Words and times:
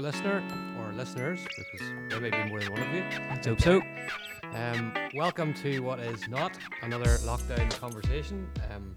listener 0.00 0.42
or 0.78 0.92
listeners, 0.92 1.40
because 1.56 1.88
there 2.08 2.20
may 2.20 2.30
be 2.30 2.44
more 2.48 2.60
than 2.60 2.72
one 2.72 2.82
of 2.82 2.94
you. 2.94 3.04
Let's 3.30 3.46
hope 3.46 3.60
so. 3.60 3.82
Um, 4.54 4.94
welcome 5.14 5.52
to 5.54 5.80
what 5.80 6.00
is 6.00 6.28
not 6.28 6.56
another 6.82 7.16
lockdown 7.18 7.70
conversation. 7.78 8.48
Um, 8.74 8.96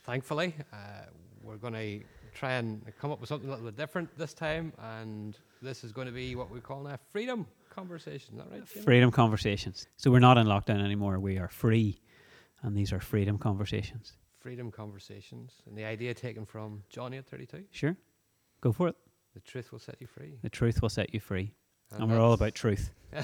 thankfully, 0.00 0.54
uh, 0.72 0.76
we're 1.42 1.56
going 1.56 1.74
to 1.74 2.00
try 2.34 2.52
and 2.54 2.82
come 3.00 3.10
up 3.10 3.20
with 3.20 3.28
something 3.28 3.48
a 3.48 3.52
little 3.52 3.66
bit 3.66 3.76
different 3.76 4.16
this 4.16 4.32
time, 4.32 4.72
and 4.78 5.36
this 5.60 5.84
is 5.84 5.92
going 5.92 6.06
to 6.06 6.12
be 6.12 6.36
what 6.36 6.50
we 6.50 6.60
call 6.60 6.82
now 6.82 6.96
freedom 7.12 7.46
conversation. 7.68 8.34
Is 8.34 8.38
that 8.38 8.50
right? 8.50 8.66
Jimmy? 8.66 8.84
Freedom 8.84 9.10
conversations. 9.10 9.86
So 9.96 10.10
we're 10.10 10.20
not 10.20 10.38
in 10.38 10.46
lockdown 10.46 10.82
anymore. 10.82 11.18
We 11.18 11.38
are 11.38 11.48
free, 11.48 12.00
and 12.62 12.76
these 12.76 12.92
are 12.92 13.00
freedom 13.00 13.36
conversations. 13.38 14.12
Freedom 14.40 14.70
conversations, 14.70 15.52
and 15.66 15.76
the 15.76 15.84
idea 15.84 16.14
taken 16.14 16.46
from 16.46 16.82
John 16.88 17.12
8 17.12 17.26
thirty-two. 17.26 17.64
Sure, 17.70 17.94
go 18.62 18.72
for 18.72 18.88
it. 18.88 18.96
The 19.34 19.40
truth 19.40 19.72
will 19.72 19.78
set 19.78 19.96
you 20.00 20.06
free. 20.06 20.38
The 20.42 20.50
truth 20.50 20.82
will 20.82 20.88
set 20.88 21.14
you 21.14 21.20
free, 21.20 21.52
and, 21.92 22.10
we're 22.10 22.20
all 22.20 22.32
about 22.32 22.54
truth. 22.54 22.90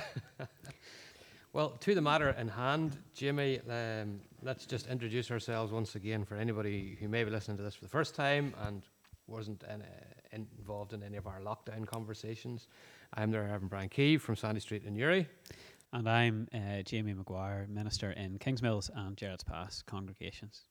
Well, 1.56 1.70
to 1.70 1.94
the 1.94 2.02
matter 2.02 2.28
in 2.38 2.48
hand, 2.48 2.98
Jimmy, 3.14 3.60
um, 3.70 4.20
let's 4.42 4.66
just 4.66 4.88
introduce 4.88 5.30
ourselves 5.30 5.72
once 5.72 5.94
again 5.94 6.22
for 6.22 6.34
anybody 6.34 6.98
who 7.00 7.08
may 7.08 7.24
be 7.24 7.30
listening 7.30 7.56
to 7.56 7.62
this 7.62 7.74
for 7.74 7.86
the 7.86 7.88
first 7.88 8.14
time 8.14 8.52
and 8.66 8.82
wasn't 9.26 9.62
in, 9.62 9.80
uh, 9.80 9.84
involved 10.32 10.92
in 10.92 11.02
any 11.02 11.16
of 11.16 11.26
our 11.26 11.40
lockdown 11.40 11.86
conversations. 11.86 12.68
I'm 13.14 13.30
the 13.30 13.40
Reverend 13.40 13.70
Brian 13.70 13.88
Key 13.88 14.18
from 14.18 14.36
Sandy 14.36 14.60
Street 14.60 14.84
in 14.84 14.92
Newry. 14.92 15.28
And 15.94 16.06
I'm 16.06 16.46
uh, 16.52 16.82
Jamie 16.82 17.14
McGuire, 17.14 17.66
minister 17.70 18.10
in 18.10 18.38
Kingsmills 18.38 18.90
and 18.94 19.16
Jerrettspass 19.16 19.86
congregations. 19.86 20.64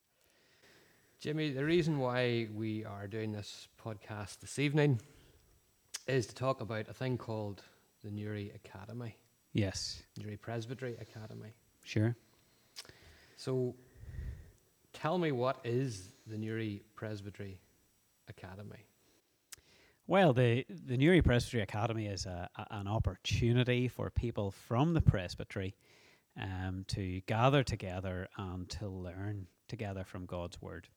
Jimmy, 1.20 1.50
the 1.50 1.66
reason 1.66 1.98
why 1.98 2.48
we 2.54 2.86
are 2.86 3.08
doing 3.08 3.32
this 3.32 3.70
podcast 3.84 4.42
this 4.42 4.60
evening 4.60 5.00
is 6.08 6.28
to 6.28 6.36
talk 6.36 6.62
about 6.62 6.88
a 6.88 6.94
thing 6.94 7.18
called 7.18 7.64
the 8.04 8.12
Newry 8.12 8.52
Academy, 8.56 9.18
Yes, 9.54 10.04
Newry 10.18 10.38
Presbytery 10.38 10.96
Academy. 11.00 11.54
sure. 11.84 12.16
So, 13.38 13.76
tell 14.94 15.18
me 15.18 15.32
what 15.32 15.60
is 15.64 16.10
the 16.28 16.38
Newry 16.38 16.84
Presbytery 16.96 17.60
Academy? 18.30 18.86
Well, 20.08 20.34
the 20.34 20.66
the 20.70 20.98
Newry 20.98 21.22
Presbytery 21.22 21.62
Academy 21.64 22.06
is 22.08 22.26
a, 22.26 22.50
a, 22.56 22.68
an 22.72 22.88
opportunity 22.88 23.88
for 23.88 24.10
people 24.10 24.52
from 24.52 24.94
the 24.94 25.02
presbytery 25.02 25.76
um, 26.40 26.86
to 26.90 27.22
gather 27.22 27.64
together 27.64 28.28
and 28.38 28.70
to 28.70 28.88
learn 28.88 29.48
together 29.68 30.04
from 30.04 30.26
God's 30.26 30.62
word. 30.62 30.88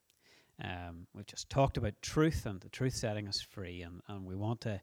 Um, 0.62 1.06
we've 1.14 1.26
just 1.26 1.48
talked 1.50 1.76
about 1.76 1.94
truth 2.02 2.46
and 2.46 2.60
the 2.60 2.68
truth 2.68 2.94
setting 2.94 3.28
us 3.28 3.40
free, 3.40 3.82
and, 3.82 4.02
and 4.08 4.26
we 4.26 4.34
want 4.34 4.60
to 4.62 4.80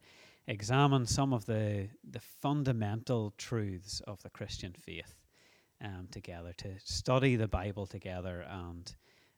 examine 0.47 1.05
some 1.05 1.33
of 1.33 1.45
the 1.45 1.89
the 2.11 2.19
fundamental 2.19 3.33
truths 3.37 4.01
of 4.07 4.21
the 4.23 4.29
Christian 4.29 4.73
faith 4.73 5.15
um, 5.83 6.07
together, 6.11 6.53
to 6.57 6.69
study 6.83 7.35
the 7.35 7.47
Bible 7.47 7.85
together, 7.85 8.45
and 8.49 8.95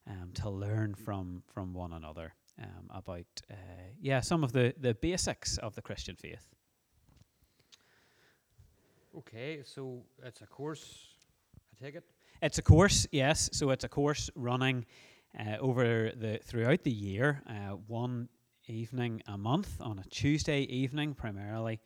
um, 0.07 0.31
to 0.35 0.49
learn 0.49 0.93
from 0.93 1.41
from 1.47 1.73
one 1.73 1.93
another 1.93 2.33
um, 2.61 2.89
about 2.91 3.25
uh, 3.49 3.55
yeah 3.99 4.21
some 4.21 4.43
of 4.43 4.51
the 4.51 4.73
the 4.79 4.93
basics 4.93 5.57
of 5.57 5.73
the 5.73 5.81
Christian 5.81 6.15
faith. 6.15 6.47
Okay, 9.17 9.61
so 9.63 10.03
it's 10.23 10.41
a 10.41 10.45
course, 10.45 11.07
I 11.81 11.85
take 11.85 11.95
it? 11.95 12.03
It's 12.41 12.59
a 12.59 12.61
course, 12.61 13.07
yes. 13.11 13.49
So 13.51 13.71
it's 13.71 13.83
a 13.83 13.89
course 13.89 14.29
running 14.35 14.85
uh, 15.39 15.57
over 15.59 16.11
the 16.15 16.39
throughout 16.43 16.83
the 16.83 16.91
year, 16.91 17.41
uh, 17.49 17.75
one 17.87 18.29
evening 18.67 19.21
a 19.27 19.37
month 19.37 19.79
on 19.79 19.99
a 19.99 20.03
Tuesday 20.09 20.61
evening 20.61 21.13
primarily, 21.13 21.79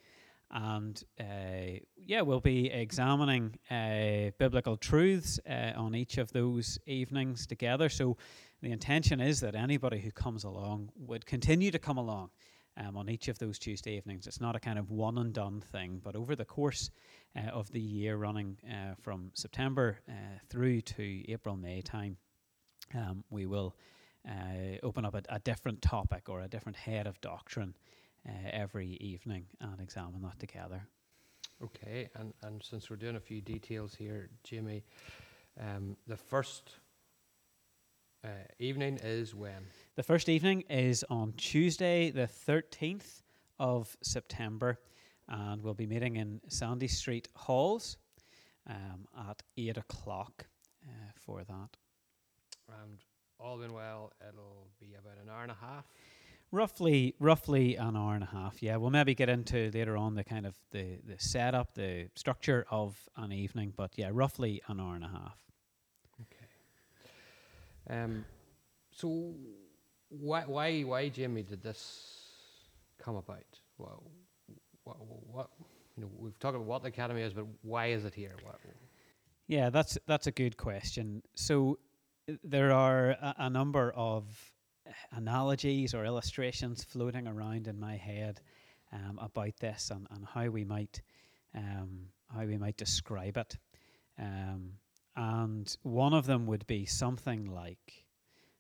and 0.52 1.04
uh, 1.20 1.80
yeah, 1.96 2.22
we'll 2.22 2.40
be 2.40 2.70
examining 2.70 3.58
uh, 3.70 4.32
biblical 4.38 4.78
truths 4.78 5.40
uh, 5.50 5.72
on 5.76 5.96
each 5.96 6.18
of 6.18 6.32
those 6.32 6.78
evenings 6.86 7.48
together. 7.48 7.90
So 7.90 8.18
the 8.62 8.72
intention 8.72 9.22
is 9.22 9.40
that 9.42 9.56
anybody 9.56 10.00
who 10.00 10.12
comes 10.12 10.44
along 10.44 10.90
would 10.96 11.26
continue 11.26 11.72
to 11.72 11.80
come 11.80 11.98
along. 11.98 12.30
Um, 12.78 12.96
on 12.96 13.10
each 13.10 13.28
of 13.28 13.38
those 13.38 13.60
Tuesday 13.60 13.98
evenings, 13.98 14.28
it's 14.28 14.40
not 14.40 14.56
a 14.56 14.60
kind 14.60 14.80
of 14.80 14.92
one 14.92 15.18
and 15.18 15.34
done 15.34 15.60
thing, 15.60 16.00
but 16.02 16.16
over 16.16 16.38
the 16.38 16.46
course 16.46 16.90
uh, 17.36 17.50
of 17.50 17.70
the 17.70 17.82
year, 17.82 18.16
running 18.16 18.58
uh, 18.66 18.96
from 19.02 19.30
September 19.34 20.00
uh, 20.08 20.14
through 20.50 20.80
to 20.82 21.30
April 21.30 21.58
May 21.58 21.82
time, 21.82 22.16
um, 22.96 23.24
we 23.30 23.46
will 23.46 23.76
uh, 24.28 24.78
open 24.84 25.06
up 25.06 25.16
a, 25.16 25.22
a 25.30 25.40
different 25.40 25.82
topic 25.82 26.30
or 26.30 26.42
a 26.42 26.48
different 26.48 26.78
head 26.78 27.08
of 27.08 27.20
doctrine 27.22 27.76
uh, 28.28 28.32
every 28.52 28.98
evening 29.02 29.46
and 29.60 29.80
examine 29.80 30.22
that 30.22 30.40
together. 30.40 30.84
Okay, 31.64 32.10
and, 32.16 32.34
and 32.44 32.64
since 32.64 32.90
we're 32.90 32.96
doing 32.96 33.16
a 33.16 33.20
few 33.20 33.42
details 33.42 33.94
here, 33.94 34.30
Jimmy, 34.44 34.84
um, 35.60 35.96
the 36.08 36.18
first 36.18 36.72
uh, 38.24 38.30
evening 38.60 39.00
is 39.04 39.36
when? 39.36 39.66
The 39.96 40.04
first 40.04 40.30
evening 40.30 40.62
is 40.70 41.04
on 41.10 41.34
Tuesday, 41.38 42.12
the 42.12 42.28
13th 42.48 43.22
of 43.60 43.96
September, 44.02 44.80
and 45.28 45.62
we'll 45.62 45.74
be 45.74 45.88
meeting 45.88 46.16
in 46.16 46.42
Sandy 46.48 46.88
Street 46.88 47.28
Halls 47.36 47.98
um, 48.68 49.08
at 49.30 49.42
8 49.58 49.78
o'clock 49.78 50.48
uh, 50.84 51.12
for 51.16 51.44
that. 51.44 51.78
And 52.84 52.98
all 53.40 53.58
being 53.58 53.74
well, 53.74 54.12
it'll 54.28 54.68
be 54.80 54.96
about 55.00 55.18
an 55.22 55.30
hour 55.30 55.44
and 55.44 55.52
a 55.52 55.56
half. 55.56 55.86
Roughly, 56.52 57.16
roughly 57.20 57.76
an 57.76 57.96
hour 57.96 58.14
and 58.14 58.24
a 58.24 58.28
half. 58.28 58.62
Yeah, 58.62 58.76
we'll 58.76 58.90
maybe 58.90 59.16
get 59.16 59.30
into 59.30 59.72
later 59.74 59.96
on 59.96 60.16
the 60.16 60.24
kind 60.24 60.46
of 60.46 60.54
the 60.72 61.00
the 61.08 61.18
setup, 61.18 61.74
the 61.76 62.10
structure 62.16 62.66
of 62.70 62.98
an 63.16 63.32
evening, 63.32 63.74
but 63.76 63.92
yeah, 63.96 64.10
roughly 64.12 64.62
an 64.68 64.80
hour 64.80 64.96
and 64.96 65.06
a 65.06 65.08
half. 65.08 65.38
Okay. 66.22 68.02
Um, 68.04 68.26
so 68.92 69.34
why, 70.10 70.44
why, 70.46 70.82
why, 70.82 71.10
Jimmy, 71.10 71.42
did 71.44 71.64
this 71.64 72.34
come 73.00 73.16
about? 73.16 73.46
What, 73.78 74.00
what, 74.84 74.98
what, 75.32 75.50
you 75.96 76.04
know, 76.04 76.10
we've 76.18 76.38
talked 76.40 76.56
about 76.56 76.68
what 76.68 76.82
the 76.82 76.90
academy 76.90 77.22
is, 77.22 77.34
but 77.34 77.46
why 77.62 77.88
is 77.88 78.04
it 78.04 78.14
here? 78.14 78.36
What, 78.44 78.60
Yeah, 79.48 79.70
that's 79.70 79.98
that's 80.06 80.28
a 80.28 80.32
good 80.32 80.58
question. 80.58 81.24
So 81.36 81.80
there 82.44 82.72
are 82.72 83.12
a, 83.12 83.36
a 83.40 83.50
number 83.50 83.92
of 83.92 84.26
analogies 85.12 85.94
or 85.94 86.06
illustrations 86.06 86.84
floating 86.84 87.28
around 87.28 87.68
in 87.68 87.80
my 87.80 87.96
head 87.96 88.42
um, 88.92 89.20
about 89.22 89.56
this 89.60 89.92
and, 89.92 90.08
and 90.12 90.26
how 90.26 90.48
we 90.48 90.64
might 90.64 91.02
um, 91.56 92.08
how 92.34 92.46
we 92.46 92.58
might 92.58 92.78
describe 92.78 93.38
it. 93.38 93.58
Um, 94.18 94.74
and 95.16 95.76
one 95.84 96.14
of 96.14 96.26
them 96.26 96.46
would 96.48 96.66
be 96.68 96.86
something 96.86 97.46
like 97.46 98.06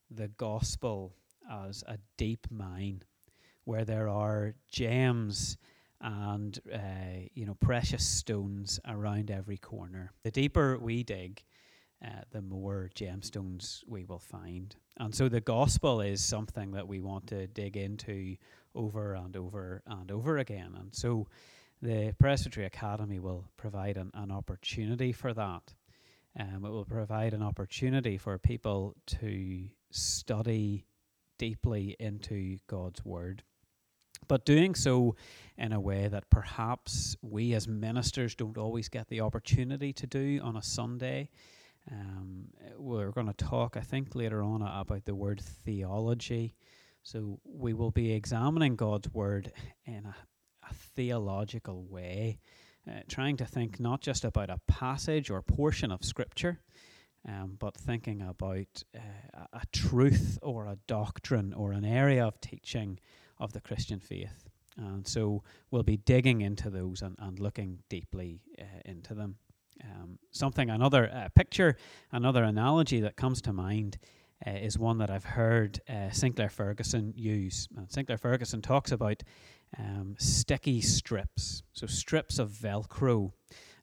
the 0.09 0.27
gospel 0.27 1.13
as 1.49 1.83
a 1.87 1.97
deep 2.17 2.47
mine 2.51 3.03
where 3.63 3.85
there 3.85 4.09
are 4.09 4.55
gems 4.69 5.57
and 6.01 6.59
uh, 6.73 7.27
you 7.33 7.45
know 7.45 7.55
precious 7.55 8.05
stones 8.05 8.79
around 8.87 9.31
every 9.31 9.57
corner. 9.57 10.11
The 10.23 10.31
deeper 10.31 10.77
we 10.77 11.03
dig, 11.03 11.43
uh, 12.03 12.21
the 12.31 12.41
more 12.41 12.89
gemstones 12.95 13.83
we 13.87 14.05
will 14.05 14.19
find. 14.19 14.75
And 14.97 15.13
so 15.13 15.29
the 15.29 15.41
gospel 15.41 16.01
is 16.01 16.23
something 16.23 16.71
that 16.71 16.87
we 16.87 16.99
want 16.99 17.27
to 17.27 17.47
dig 17.47 17.77
into 17.77 18.37
over 18.73 19.13
and 19.13 19.35
over 19.35 19.83
and 19.85 20.11
over 20.11 20.37
again. 20.37 20.75
And 20.77 20.93
so 20.93 21.27
the 21.81 22.13
Presbytery 22.19 22.65
Academy 22.65 23.19
will 23.19 23.45
provide 23.57 23.97
an, 23.97 24.11
an 24.13 24.31
opportunity 24.31 25.11
for 25.11 25.33
that. 25.33 25.73
Um, 26.39 26.63
it 26.65 26.69
will 26.69 26.85
provide 26.85 27.33
an 27.33 27.43
opportunity 27.43 28.17
for 28.17 28.37
people 28.37 28.95
to 29.07 29.63
study 29.91 30.85
deeply 31.37 31.95
into 31.99 32.57
God's 32.67 33.03
Word, 33.03 33.43
but 34.27 34.45
doing 34.45 34.75
so 34.75 35.15
in 35.57 35.73
a 35.73 35.79
way 35.79 36.07
that 36.07 36.29
perhaps 36.29 37.17
we 37.21 37.53
as 37.53 37.67
ministers 37.67 38.35
don't 38.35 38.57
always 38.57 38.87
get 38.89 39.09
the 39.09 39.21
opportunity 39.21 39.91
to 39.93 40.07
do 40.07 40.39
on 40.43 40.55
a 40.55 40.63
Sunday. 40.63 41.29
Um, 41.89 42.47
we're 42.77 43.11
going 43.11 43.27
to 43.27 43.33
talk, 43.33 43.77
I 43.77 43.81
think, 43.81 44.15
later 44.15 44.43
on 44.43 44.61
about 44.61 45.05
the 45.05 45.15
word 45.15 45.41
theology. 45.41 46.55
So 47.03 47.39
we 47.43 47.73
will 47.73 47.91
be 47.91 48.11
examining 48.11 48.75
God's 48.75 49.11
Word 49.11 49.51
in 49.85 50.05
a, 50.05 50.15
a 50.69 50.73
theological 50.95 51.83
way 51.83 52.39
uh, 52.87 53.01
trying 53.07 53.37
to 53.37 53.45
think 53.45 53.79
not 53.79 54.01
just 54.01 54.25
about 54.25 54.49
a 54.49 54.59
passage 54.67 55.29
or 55.29 55.41
portion 55.41 55.91
of 55.91 56.03
Scripture, 56.03 56.59
um, 57.27 57.57
but 57.59 57.75
thinking 57.75 58.21
about 58.21 58.83
uh, 58.95 59.45
a 59.53 59.61
truth 59.71 60.39
or 60.41 60.65
a 60.65 60.77
doctrine 60.87 61.53
or 61.53 61.71
an 61.71 61.85
area 61.85 62.25
of 62.25 62.39
teaching 62.41 62.99
of 63.39 63.53
the 63.53 63.61
Christian 63.61 63.99
faith. 63.99 64.49
And 64.77 65.07
so 65.07 65.43
we'll 65.69 65.83
be 65.83 65.97
digging 65.97 66.41
into 66.41 66.69
those 66.69 67.01
and, 67.01 67.15
and 67.19 67.39
looking 67.39 67.79
deeply 67.89 68.41
uh, 68.59 68.63
into 68.85 69.13
them. 69.13 69.35
Um, 69.83 70.19
something, 70.31 70.69
another 70.69 71.11
uh, 71.13 71.29
picture, 71.35 71.77
another 72.11 72.43
analogy 72.43 73.01
that 73.01 73.15
comes 73.15 73.41
to 73.43 73.53
mind 73.53 73.97
uh, 74.45 74.51
is 74.51 74.77
one 74.77 74.97
that 74.99 75.09
I've 75.09 75.25
heard 75.25 75.79
uh, 75.89 76.09
Sinclair 76.11 76.49
Ferguson 76.49 77.13
use. 77.15 77.67
Sinclair 77.89 78.17
Ferguson 78.17 78.61
talks 78.61 78.91
about 78.91 79.23
um, 79.77 80.15
sticky 80.17 80.81
strips, 80.81 81.63
so 81.73 81.87
strips 81.87 82.39
of 82.39 82.49
Velcro. 82.51 83.31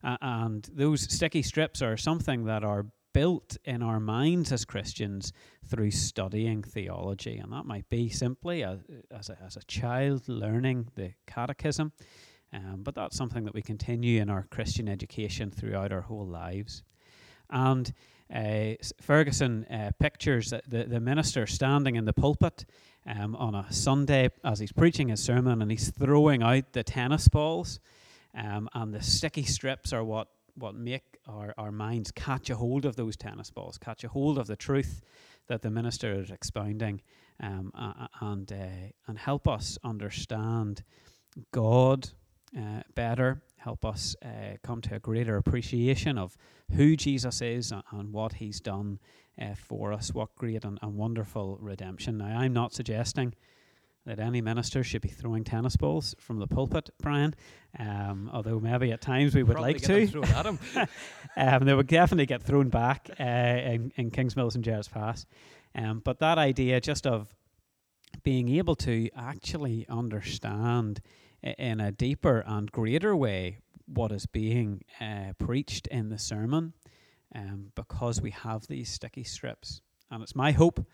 And 0.03 0.67
those 0.73 1.01
sticky 1.13 1.41
strips 1.41 1.81
are 1.81 1.97
something 1.97 2.45
that 2.45 2.63
are 2.63 2.85
built 3.13 3.57
in 3.65 3.81
our 3.81 3.99
minds 3.99 4.51
as 4.51 4.65
Christians 4.65 5.33
through 5.65 5.91
studying 5.91 6.63
theology. 6.63 7.37
And 7.37 7.51
that 7.51 7.65
might 7.65 7.89
be 7.89 8.09
simply 8.09 8.61
a, 8.61 8.79
as, 9.11 9.29
a, 9.29 9.37
as 9.43 9.57
a 9.57 9.63
child 9.63 10.27
learning 10.27 10.89
the 10.95 11.13
catechism, 11.27 11.91
um, 12.53 12.81
but 12.83 12.95
that's 12.95 13.15
something 13.15 13.43
that 13.45 13.53
we 13.53 13.61
continue 13.61 14.21
in 14.21 14.29
our 14.29 14.47
Christian 14.49 14.89
education 14.89 15.51
throughout 15.51 15.91
our 15.91 16.01
whole 16.01 16.25
lives. 16.25 16.83
And 17.49 17.93
uh, 18.33 18.73
Ferguson 19.01 19.65
uh, 19.65 19.91
pictures 19.99 20.53
the, 20.67 20.85
the 20.85 20.99
minister 20.99 21.47
standing 21.47 21.95
in 21.95 22.05
the 22.05 22.13
pulpit 22.13 22.65
um, 23.05 23.35
on 23.35 23.55
a 23.55 23.71
Sunday 23.71 24.29
as 24.43 24.59
he's 24.59 24.71
preaching 24.71 25.09
his 25.09 25.23
sermon 25.23 25.61
and 25.61 25.71
he's 25.71 25.89
throwing 25.89 26.43
out 26.43 26.73
the 26.73 26.83
tennis 26.83 27.27
balls. 27.27 27.79
Um, 28.35 28.69
and 28.73 28.93
the 28.93 29.01
sticky 29.01 29.43
strips 29.43 29.91
are 29.93 30.03
what, 30.03 30.27
what 30.55 30.75
make 30.75 31.17
our, 31.27 31.53
our 31.57 31.71
minds 31.71 32.11
catch 32.11 32.49
a 32.49 32.55
hold 32.55 32.85
of 32.85 32.95
those 32.95 33.15
tennis 33.15 33.49
balls, 33.49 33.77
catch 33.77 34.03
a 34.03 34.09
hold 34.09 34.37
of 34.37 34.47
the 34.47 34.55
truth 34.55 35.01
that 35.47 35.63
the 35.63 35.71
minister 35.71 36.13
is 36.13 36.29
expounding, 36.29 37.01
um, 37.39 37.71
uh, 37.73 38.07
and, 38.21 38.51
and 39.07 39.17
help 39.17 39.47
us 39.47 39.79
understand 39.83 40.83
God 41.51 42.09
uh, 42.57 42.81
better, 42.95 43.41
help 43.57 43.85
us 43.85 44.15
uh, 44.23 44.57
come 44.63 44.81
to 44.81 44.95
a 44.95 44.99
greater 44.99 45.37
appreciation 45.37 46.17
of 46.17 46.37
who 46.71 46.95
Jesus 46.95 47.41
is 47.41 47.71
and, 47.71 47.83
and 47.91 48.13
what 48.13 48.33
he's 48.33 48.59
done 48.59 48.99
uh, 49.41 49.55
for 49.55 49.93
us, 49.93 50.13
what 50.13 50.35
great 50.35 50.63
and, 50.65 50.79
and 50.81 50.95
wonderful 50.95 51.57
redemption. 51.61 52.17
Now, 52.17 52.39
I'm 52.39 52.53
not 52.53 52.73
suggesting 52.73 53.33
that 54.05 54.19
any 54.19 54.41
minister 54.41 54.83
should 54.83 55.01
be 55.01 55.09
throwing 55.09 55.43
tennis 55.43 55.75
balls 55.75 56.15
from 56.19 56.39
the 56.39 56.47
pulpit, 56.47 56.89
Brian. 57.01 57.35
Um, 57.77 58.29
although 58.33 58.59
maybe 58.59 58.91
at 58.91 59.01
times 59.01 59.35
we 59.35 59.43
would 59.43 59.57
Probably 59.57 59.73
like 59.73 59.81
to. 59.83 60.07
thrown 60.07 60.25
at 60.25 60.45
um, 61.37 61.65
they 61.65 61.73
would 61.73 61.87
definitely 61.87 62.25
get 62.25 62.41
thrown 62.41 62.69
back 62.69 63.09
uh, 63.19 63.23
in, 63.23 63.91
in 63.97 64.09
Kingsmills 64.09 64.55
and 64.55 64.63
Jerrettspass. 64.63 65.25
Um, 65.75 66.01
but 66.03 66.19
that 66.19 66.37
idea 66.37 66.81
just 66.81 67.05
of 67.05 67.35
being 68.23 68.49
able 68.49 68.75
to 68.75 69.09
actually 69.15 69.85
understand 69.87 71.01
in 71.41 71.79
a 71.79 71.91
deeper 71.91 72.43
and 72.45 72.71
greater 72.71 73.15
way 73.15 73.59
what 73.85 74.11
is 74.11 74.25
being 74.25 74.83
uh, 75.01 75.33
preached 75.37 75.87
in 75.87 76.09
the 76.09 76.17
sermon 76.17 76.73
um, 77.35 77.71
because 77.75 78.21
we 78.21 78.31
have 78.31 78.67
these 78.67 78.89
sticky 78.89 79.23
strips. 79.23 79.81
And 80.11 80.21
it's 80.21 80.35
my 80.35 80.51
hope 80.51 80.85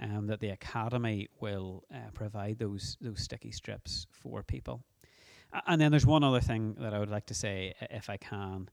um, 0.00 0.26
that 0.26 0.40
the 0.40 0.50
Academy 0.50 1.28
will 1.40 1.84
uh, 1.94 2.10
provide 2.14 2.58
those, 2.58 2.96
those 3.00 3.20
sticky 3.20 3.52
strips 3.52 4.06
for 4.10 4.42
people. 4.42 4.82
And 5.66 5.80
then 5.80 5.90
there's 5.90 6.06
one 6.06 6.24
other 6.24 6.40
thing 6.40 6.76
that 6.78 6.94
I 6.94 6.98
would 6.98 7.10
like 7.10 7.26
to 7.26 7.34
say, 7.34 7.74
if 7.90 8.08
I 8.08 8.16
can, 8.16 8.68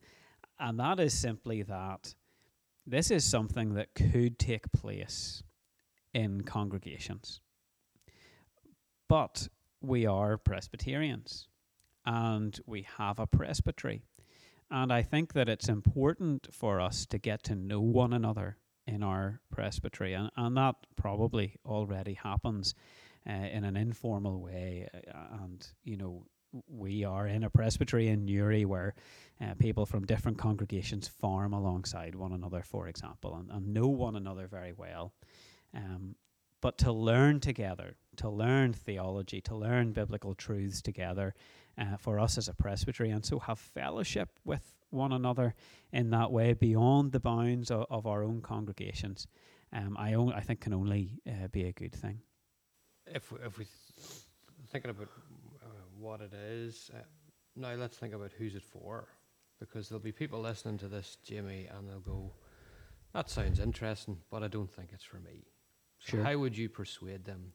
and 0.60 0.78
that 0.80 1.00
is 1.00 1.16
simply 1.16 1.62
that 1.62 2.14
this 2.86 3.10
is 3.10 3.24
something 3.24 3.74
that 3.74 3.94
could 3.94 4.38
take 4.38 4.72
place 4.72 5.42
in 6.14 6.42
congregations. 6.42 7.40
But 9.08 9.48
we 9.80 10.06
are 10.06 10.36
Presbyterians 10.36 11.48
and 12.04 12.58
we 12.66 12.86
have 12.96 13.18
a 13.18 13.26
presbytery. 13.26 14.02
And 14.70 14.92
I 14.92 15.02
think 15.02 15.32
that 15.32 15.48
it's 15.48 15.68
important 15.68 16.48
for 16.52 16.80
us 16.80 17.06
to 17.06 17.18
get 17.18 17.42
to 17.44 17.54
know 17.54 17.80
one 17.80 18.12
another 18.12 18.58
in 18.86 19.02
our 19.02 19.40
presbytery. 19.50 20.14
And, 20.14 20.30
and 20.36 20.56
that 20.56 20.74
probably 20.96 21.56
already 21.64 22.14
happens 22.14 22.74
uh, 23.28 23.32
in 23.32 23.64
an 23.64 23.76
informal 23.76 24.40
way. 24.40 24.88
uh, 24.94 25.42
And, 25.42 25.66
you 25.84 25.96
know, 25.96 26.26
we 26.66 27.04
are 27.04 27.26
in 27.26 27.44
a 27.44 27.50
presbytery 27.50 28.08
in 28.08 28.24
Newry 28.24 28.64
where 28.64 28.94
uh, 29.40 29.54
people 29.58 29.84
from 29.84 30.06
different 30.06 30.38
congregations 30.38 31.06
farm 31.08 31.52
alongside 31.52 32.14
one 32.14 32.32
another, 32.32 32.62
for 32.62 32.88
example, 32.88 33.36
and, 33.36 33.50
and 33.50 33.74
know 33.74 33.88
one 33.88 34.16
another 34.16 34.46
very 34.46 34.72
well. 34.72 35.12
Um, 35.74 36.14
but 36.60 36.78
to 36.78 36.92
learn 36.92 37.40
together, 37.40 37.96
to 38.18 38.28
learn 38.28 38.72
theology, 38.72 39.40
to 39.42 39.54
learn 39.56 39.92
biblical 39.92 40.34
truths 40.34 40.80
together 40.82 41.34
uh, 41.78 41.96
for 41.96 42.18
us 42.20 42.36
as 42.38 42.48
a 42.48 42.54
presbytery, 42.54 43.10
and 43.10 43.24
so 43.24 43.38
have 43.38 43.58
fellowship 43.58 44.28
with 44.44 44.74
one 44.90 45.12
another 45.12 45.54
in 45.92 46.10
that 46.10 46.30
way 46.32 46.52
beyond 46.52 47.12
the 47.12 47.20
bounds 47.20 47.70
of, 47.70 47.86
of 47.90 48.06
our 48.06 48.22
own 48.22 48.40
congregations, 48.40 49.26
um, 49.72 49.96
I, 49.98 50.40
think 50.40 50.60
can 50.60 50.72
only 50.72 51.20
uh, 51.26 51.48
be 51.48 51.64
a 51.64 51.72
good 51.72 51.92
thing. 51.94 52.20
if 53.06 53.30
we- 53.32 53.40
if 53.40 53.58
we 53.58 53.64
th- 53.64 54.22
thinking 54.70 54.90
about 54.90 55.08
uh, 55.62 55.66
what 55.98 56.20
it 56.20 56.32
is, 56.34 56.90
uh, 56.94 56.98
now 57.56 57.74
let's 57.74 57.96
think 57.98 58.14
about 58.14 58.32
who's 58.32 58.54
it 58.54 58.62
for, 58.62 59.08
because 59.60 59.88
there'll 59.88 60.02
be 60.02 60.12
people 60.12 60.40
listening 60.40 60.78
to 60.78 60.88
this, 60.88 61.16
Jamie, 61.22 61.66
and 61.66 61.88
they'll 61.88 62.00
go, 62.00 62.32
"That 63.12 63.28
sounds 63.30 63.60
interesting, 63.60 64.18
but 64.30 64.42
I 64.42 64.48
don't 64.48 64.70
think 64.70 64.90
it's 64.92 65.04
for 65.04 65.20
me." 65.20 65.44
So 66.00 66.10
Sure. 66.12 66.22
how 66.24 66.38
would 66.38 66.56
you 66.56 66.68
persuade 66.68 67.24
them 67.24 67.52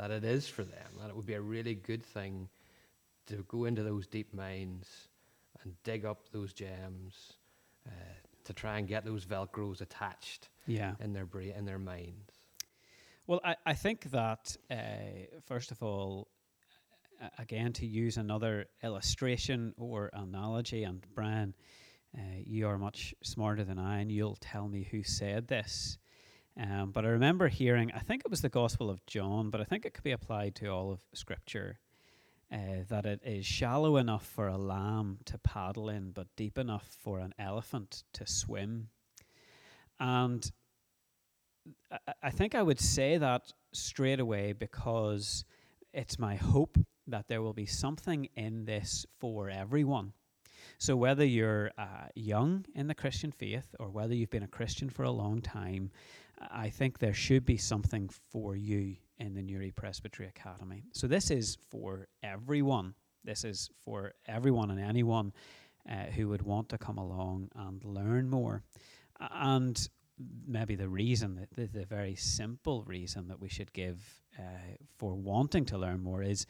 that 0.00 0.10
it 0.10 0.24
is 0.24 0.48
for 0.48 0.64
them? 0.64 0.88
That 0.98 1.10
it 1.10 1.16
would 1.16 1.26
be 1.26 1.34
a 1.34 1.40
really 1.40 1.74
good 1.74 2.02
thing 2.02 2.48
to 3.26 3.44
go 3.48 3.66
into 3.66 3.82
those 3.82 4.06
deep 4.06 4.32
mines 4.32 5.08
and 5.62 5.74
dig 5.84 6.06
up 6.06 6.30
those 6.32 6.54
gems, 6.54 7.34
uh, 7.86 7.90
to 8.44 8.52
try 8.54 8.78
and 8.78 8.88
get 8.88 9.04
those 9.04 9.26
velcros 9.26 9.82
attached 9.82 10.48
Yeah. 10.66 10.94
in 11.00 11.12
their 11.12 11.26
bra- 11.26 11.54
in 11.54 11.66
their 11.66 11.78
minds. 11.78 12.32
Well, 13.26 13.40
I, 13.44 13.56
I 13.66 13.74
think 13.74 14.04
that, 14.10 14.56
uh, 14.70 14.76
first 15.44 15.70
of 15.70 15.82
all, 15.82 16.28
again, 17.38 17.74
to 17.74 17.86
use 17.86 18.16
another 18.16 18.66
illustration 18.82 19.74
or 19.76 20.08
analogy, 20.14 20.84
and 20.84 21.04
Brian, 21.14 21.54
uh, 22.16 22.20
you 22.44 22.66
are 22.66 22.78
much 22.78 23.14
smarter 23.22 23.64
than 23.64 23.78
I, 23.78 24.00
and 24.00 24.10
you'll 24.10 24.38
tell 24.40 24.66
me 24.66 24.82
who 24.90 25.02
said 25.02 25.46
this. 25.48 25.98
Um, 26.60 26.90
but 26.90 27.06
I 27.06 27.08
remember 27.08 27.48
hearing, 27.48 27.90
I 27.94 28.00
think 28.00 28.22
it 28.22 28.30
was 28.30 28.42
the 28.42 28.50
Gospel 28.50 28.90
of 28.90 29.04
John, 29.06 29.48
but 29.48 29.62
I 29.62 29.64
think 29.64 29.86
it 29.86 29.94
could 29.94 30.04
be 30.04 30.12
applied 30.12 30.54
to 30.56 30.66
all 30.66 30.92
of 30.92 31.00
Scripture, 31.14 31.78
uh, 32.52 32.84
that 32.90 33.06
it 33.06 33.20
is 33.24 33.46
shallow 33.46 33.96
enough 33.96 34.26
for 34.26 34.46
a 34.46 34.58
lamb 34.58 35.20
to 35.24 35.38
paddle 35.38 35.88
in, 35.88 36.10
but 36.10 36.26
deep 36.36 36.58
enough 36.58 36.86
for 37.00 37.18
an 37.18 37.32
elephant 37.38 38.04
to 38.12 38.26
swim. 38.26 38.90
And 39.98 40.50
I- 42.22 42.30
think 42.30 42.54
I 42.54 42.62
would 42.62 42.80
say 42.80 43.16
that 43.16 43.52
straight 43.72 44.20
away 44.20 44.52
because 44.52 45.44
it's 45.94 46.18
my 46.18 46.36
hope 46.36 46.76
that 47.06 47.28
there 47.28 47.42
will 47.42 47.54
be 47.54 47.66
something 47.66 48.28
in 48.36 48.66
this 48.66 49.06
for 49.18 49.48
everyone. 49.48 50.12
So, 50.78 50.96
whether 50.96 51.24
you're 51.24 51.72
uh, 51.78 52.08
young 52.14 52.66
in 52.74 52.86
the 52.86 52.94
Christian 52.94 53.32
faith 53.32 53.74
or 53.78 53.90
whether 53.90 54.14
you've 54.14 54.30
been 54.30 54.42
a 54.42 54.48
Christian 54.48 54.88
for 54.90 55.02
a 55.04 55.10
long 55.10 55.40
time, 55.40 55.90
I 56.40 56.70
think 56.70 56.98
there 56.98 57.14
should 57.14 57.44
be 57.44 57.56
something 57.56 58.08
for 58.30 58.56
you 58.56 58.96
in 59.18 59.34
the 59.34 59.42
Newry 59.42 59.70
Presbytery 59.70 60.26
Academy. 60.26 60.84
So, 60.92 61.06
this 61.06 61.30
is 61.30 61.58
for 61.70 62.08
everyone. 62.22 62.94
This 63.24 63.44
is 63.44 63.70
for 63.84 64.12
everyone 64.26 64.70
and 64.70 64.80
anyone 64.80 65.32
uh, 65.88 66.04
who 66.14 66.28
would 66.28 66.42
want 66.42 66.68
to 66.70 66.78
come 66.78 66.98
along 66.98 67.50
and 67.54 67.84
learn 67.84 68.30
more. 68.30 68.62
And 69.20 69.88
maybe 70.46 70.74
the 70.74 70.88
reason, 70.88 71.46
the, 71.54 71.66
the 71.66 71.84
very 71.84 72.14
simple 72.14 72.82
reason 72.84 73.28
that 73.28 73.40
we 73.40 73.48
should 73.48 73.72
give 73.72 74.22
uh, 74.38 74.42
for 74.96 75.14
wanting 75.14 75.64
to 75.66 75.78
learn 75.78 76.02
more 76.02 76.22
is 76.22 76.46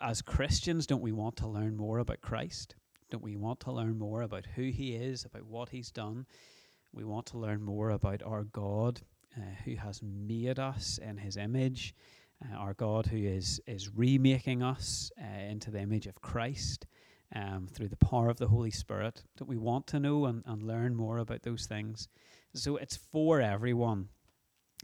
as 0.00 0.22
Christians, 0.22 0.86
don't 0.86 1.02
we 1.02 1.12
want 1.12 1.36
to 1.36 1.48
learn 1.48 1.76
more 1.76 1.98
about 1.98 2.20
Christ? 2.20 2.76
Don't 3.10 3.22
we 3.22 3.36
want 3.36 3.60
to 3.60 3.72
learn 3.72 3.98
more 3.98 4.22
about 4.22 4.46
who 4.54 4.70
He 4.70 4.94
is, 4.94 5.24
about 5.24 5.44
what 5.44 5.68
He's 5.70 5.90
done? 5.90 6.26
We 6.92 7.04
want 7.04 7.26
to 7.26 7.38
learn 7.38 7.62
more 7.62 7.90
about 7.90 8.22
our 8.22 8.44
God 8.44 9.00
uh, 9.36 9.40
who 9.64 9.76
has 9.76 10.02
made 10.02 10.58
us 10.58 10.98
in 11.02 11.16
His 11.16 11.36
image, 11.36 11.94
uh, 12.44 12.56
our 12.56 12.74
God 12.74 13.06
who 13.06 13.16
is, 13.16 13.60
is 13.66 13.90
remaking 13.94 14.62
us 14.62 15.10
uh, 15.20 15.40
into 15.40 15.70
the 15.70 15.80
image 15.80 16.06
of 16.06 16.20
Christ. 16.20 16.86
Um, 17.34 17.66
through 17.66 17.88
the 17.88 17.96
power 17.96 18.28
of 18.28 18.36
the 18.36 18.48
Holy 18.48 18.70
Spirit, 18.70 19.22
that 19.38 19.46
we 19.46 19.56
want 19.56 19.86
to 19.86 19.98
know 19.98 20.26
and, 20.26 20.42
and 20.44 20.62
learn 20.62 20.94
more 20.94 21.16
about 21.16 21.44
those 21.44 21.64
things. 21.64 22.08
So 22.52 22.76
it's 22.76 22.98
for 22.98 23.40
everyone. 23.40 24.10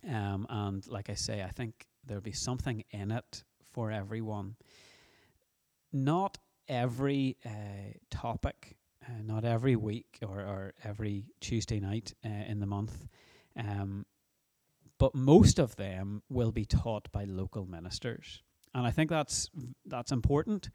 Um, 0.09 0.47
and 0.49 0.87
like 0.87 1.11
I 1.11 1.15
say, 1.15 1.43
I 1.43 1.51
think 1.51 1.87
there'll 2.07 2.23
be 2.23 2.33
something 2.33 2.85
in 2.91 3.11
it 3.11 3.45
for 3.71 3.91
everyone. 3.91 4.57
Not 5.93 6.39
every 6.69 7.37
uh, 7.45 7.99
topic, 8.11 8.78
uh, 9.09 9.23
not 9.23 9.45
every 9.45 9.77
week 9.77 10.19
or, 10.23 10.41
or 10.41 10.75
every 10.85 11.25
Tuesday 11.41 11.81
night 11.81 12.15
uh, 12.25 12.29
in 12.29 12.61
the 12.61 12.67
month, 12.67 13.07
um, 13.57 14.05
but 14.99 15.15
most 15.15 15.59
of 15.59 15.77
them 15.77 16.23
will 16.29 16.53
be 16.53 16.65
taught 16.65 17.11
by 17.13 17.25
local 17.25 17.67
ministers. 17.67 18.43
And 18.75 18.87
I 18.87 18.91
think 18.91 19.11
that's 19.11 19.51
that's 19.87 20.13
important 20.13 20.71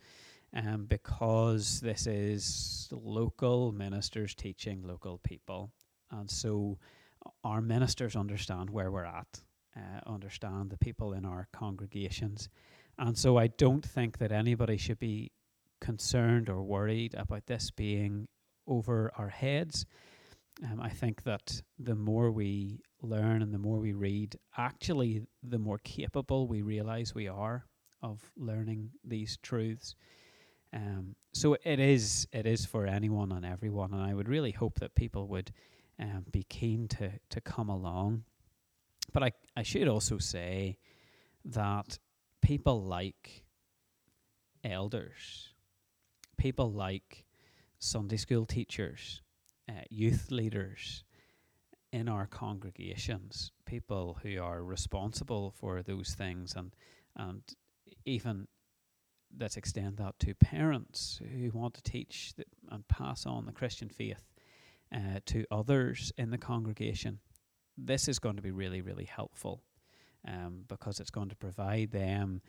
um, 0.56 0.86
because 0.86 1.80
this 1.82 2.08
is 2.08 2.90
local 2.92 3.72
ministers 3.72 4.36
teaching 4.36 4.84
local 4.84 5.20
people. 5.20 5.72
And 6.12 6.30
so 6.30 6.78
our 7.44 7.62
ministers 7.62 8.16
understand 8.16 8.70
where 8.70 8.92
we're 8.92 9.06
at, 9.06 9.42
uh, 9.75 10.10
understand 10.10 10.70
the 10.70 10.78
people 10.78 11.13
in 11.13 11.25
our 11.25 11.48
congregations. 11.54 12.50
And 12.98 13.18
so 13.18 13.38
I 13.38 13.48
don't 13.48 13.86
think 13.86 14.18
that 14.20 14.32
anybody 14.32 14.78
should 14.78 15.00
be 15.00 15.32
concerned 15.84 16.50
or 16.50 16.63
worried 16.63 17.13
about 17.16 17.46
this 17.46 17.70
being 17.70 18.28
over 18.68 19.12
our 19.18 19.30
heads. 19.30 19.86
Um, 20.63 20.80
I 20.80 20.90
think 20.90 21.24
that 21.24 21.62
the 21.78 21.96
more 21.96 22.32
we 22.32 22.80
learn 23.02 23.42
and 23.42 23.54
the 23.54 23.60
more 23.60 23.80
we 23.80 23.94
read, 23.94 24.38
actually, 24.58 25.22
the 25.42 25.60
more 25.60 25.80
capable 25.80 26.48
we 26.48 26.62
realize 26.62 27.13
we 27.13 27.28
are 27.28 27.66
of 28.02 28.32
learning 28.38 28.92
these 29.04 29.38
truths. 29.42 29.96
Um, 30.74 31.16
so 31.34 31.58
it 31.63 31.80
is 31.80 32.28
it 32.32 32.46
is 32.46 32.66
for 32.66 32.86
anyone 32.86 33.32
and 33.32 33.46
everyone, 33.46 33.94
and 33.94 34.02
I 34.02 34.13
would 34.13 34.30
really 34.30 34.52
hope 34.52 34.80
that 34.80 34.96
people 34.96 35.28
would 35.28 35.52
um, 36.00 36.25
be 36.32 36.44
keen 36.44 36.88
to 36.90 37.12
to 37.30 37.42
come 37.42 37.70
along. 37.70 38.24
But 39.12 39.24
I 39.24 39.32
I 39.56 39.63
should 39.63 39.88
also 39.88 40.18
say 40.18 40.78
that 41.46 42.00
people 42.42 42.84
like 42.84 43.44
elders, 44.63 45.52
people 46.38 46.72
like 46.72 47.25
Sunday 47.80 48.18
school 48.18 48.46
teachers, 48.46 49.22
uh, 49.70 49.82
youth 49.90 50.32
leaders 50.32 51.04
in 51.92 52.10
our 52.10 52.25
congregations, 52.25 53.52
people 53.66 54.20
who 54.24 54.42
are 54.42 54.63
responsible 54.63 55.52
for 55.52 55.82
those 55.84 56.16
things, 56.16 56.56
and 56.56 56.75
and 57.16 57.42
even 58.06 58.48
let's 59.40 59.58
extend 59.58 59.98
that 59.98 60.18
to 60.20 60.34
parents 60.36 61.22
who 61.32 61.52
want 61.52 61.74
to 61.74 61.82
teach 61.84 62.34
and 62.72 62.88
pass 62.88 63.25
on 63.25 63.46
the 63.46 63.52
Christian 63.52 63.90
faith 63.90 64.24
uh, 64.94 65.20
to 65.25 65.46
others 65.52 66.12
in 66.18 66.30
the 66.30 66.38
congregation. 66.38 67.20
This 67.78 68.08
is 68.08 68.20
going 68.20 68.36
to 68.36 68.42
be 68.42 68.52
really, 68.52 68.82
really 68.82 69.06
helpful 69.06 69.63
um, 70.28 70.66
because 70.68 71.00
it's 71.00 71.10
going 71.10 71.30
to 71.30 71.36
provide 71.36 71.92
them 71.92 72.42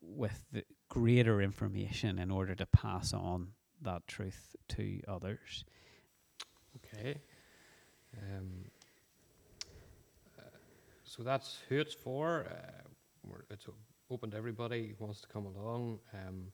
with 0.00 0.44
the 0.52 0.64
greater 0.88 1.40
information 1.40 2.18
in 2.18 2.30
order 2.30 2.54
to 2.54 2.66
pass 2.66 3.12
on 3.12 3.48
that 3.82 4.06
truth 4.06 4.56
to 4.68 5.00
others. 5.08 5.64
Okay. 6.76 7.20
Um, 8.16 8.64
uh, 10.38 10.42
so 11.04 11.22
that's 11.22 11.58
who 11.68 11.78
it's 11.78 11.94
for. 11.94 12.46
Uh, 12.50 12.82
it's 13.50 13.66
open 14.10 14.30
to 14.30 14.36
everybody 14.36 14.94
who 14.98 15.04
wants 15.04 15.20
to 15.20 15.28
come 15.28 15.46
along. 15.46 15.98
Um, 16.14 16.52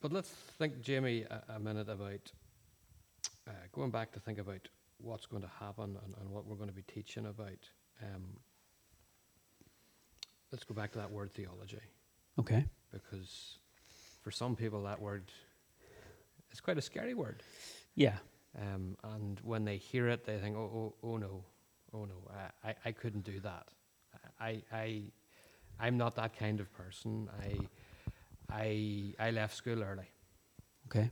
but 0.00 0.12
let's 0.12 0.28
think, 0.28 0.80
Jamie, 0.82 1.24
a, 1.30 1.54
a 1.54 1.58
minute 1.58 1.88
about 1.88 2.32
uh, 3.48 3.52
going 3.72 3.90
back 3.90 4.12
to 4.12 4.20
think 4.20 4.38
about 4.38 4.68
what's 4.98 5.26
going 5.26 5.42
to 5.42 5.50
happen 5.58 5.96
and, 6.04 6.14
and 6.20 6.30
what 6.30 6.46
we're 6.46 6.56
going 6.56 6.68
to 6.68 6.74
be 6.74 6.82
teaching 6.82 7.26
about. 7.26 7.68
Um, 8.02 8.38
let's 10.52 10.64
go 10.64 10.74
back 10.74 10.92
to 10.92 10.98
that 10.98 11.10
word 11.10 11.32
theology. 11.32 11.80
Okay. 12.38 12.64
Because 12.92 13.58
for 14.22 14.30
some 14.30 14.56
people, 14.56 14.82
that 14.84 15.00
word 15.00 15.24
is 16.52 16.60
quite 16.60 16.78
a 16.78 16.82
scary 16.82 17.14
word. 17.14 17.42
Yeah. 17.94 18.16
Um, 18.58 18.96
and 19.02 19.40
when 19.44 19.64
they 19.64 19.76
hear 19.76 20.08
it, 20.08 20.24
they 20.24 20.38
think, 20.38 20.56
oh, 20.56 20.94
oh, 21.02 21.08
oh 21.08 21.16
no, 21.18 21.44
oh 21.92 22.04
no, 22.04 22.30
I, 22.64 22.70
I 22.70 22.74
I 22.86 22.92
couldn't 22.92 23.24
do 23.24 23.40
that. 23.40 23.68
I, 24.40 24.62
I, 24.72 25.02
I'm 25.78 25.96
not 25.96 26.16
that 26.16 26.38
kind 26.38 26.60
of 26.60 26.72
person. 26.72 27.28
I, 27.42 27.58
I, 28.50 29.14
I 29.18 29.30
left 29.30 29.56
school 29.56 29.82
early. 29.82 30.08
Okay. 30.86 31.10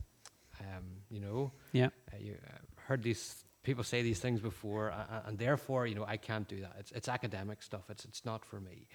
Um, 0.59 0.83
you 1.09 1.19
know. 1.19 1.51
Yeah. 1.71 1.89
Uh, 2.11 2.17
you 2.19 2.35
uh, 2.47 2.57
heard 2.87 3.03
these 3.03 3.43
people 3.63 3.83
say 3.83 4.01
these 4.01 4.19
things 4.19 4.39
before, 4.39 4.91
uh, 4.91 5.21
and 5.25 5.37
therefore, 5.37 5.87
you 5.87 5.95
know, 5.95 6.05
I 6.07 6.17
can't 6.17 6.47
do 6.47 6.61
that. 6.61 6.75
It's, 6.79 6.91
it's 6.91 7.07
academic 7.07 7.63
stuff. 7.63 7.89
It's, 7.89 8.05
it's 8.05 8.25
not 8.25 8.45
for 8.45 8.59
me. 8.59 8.87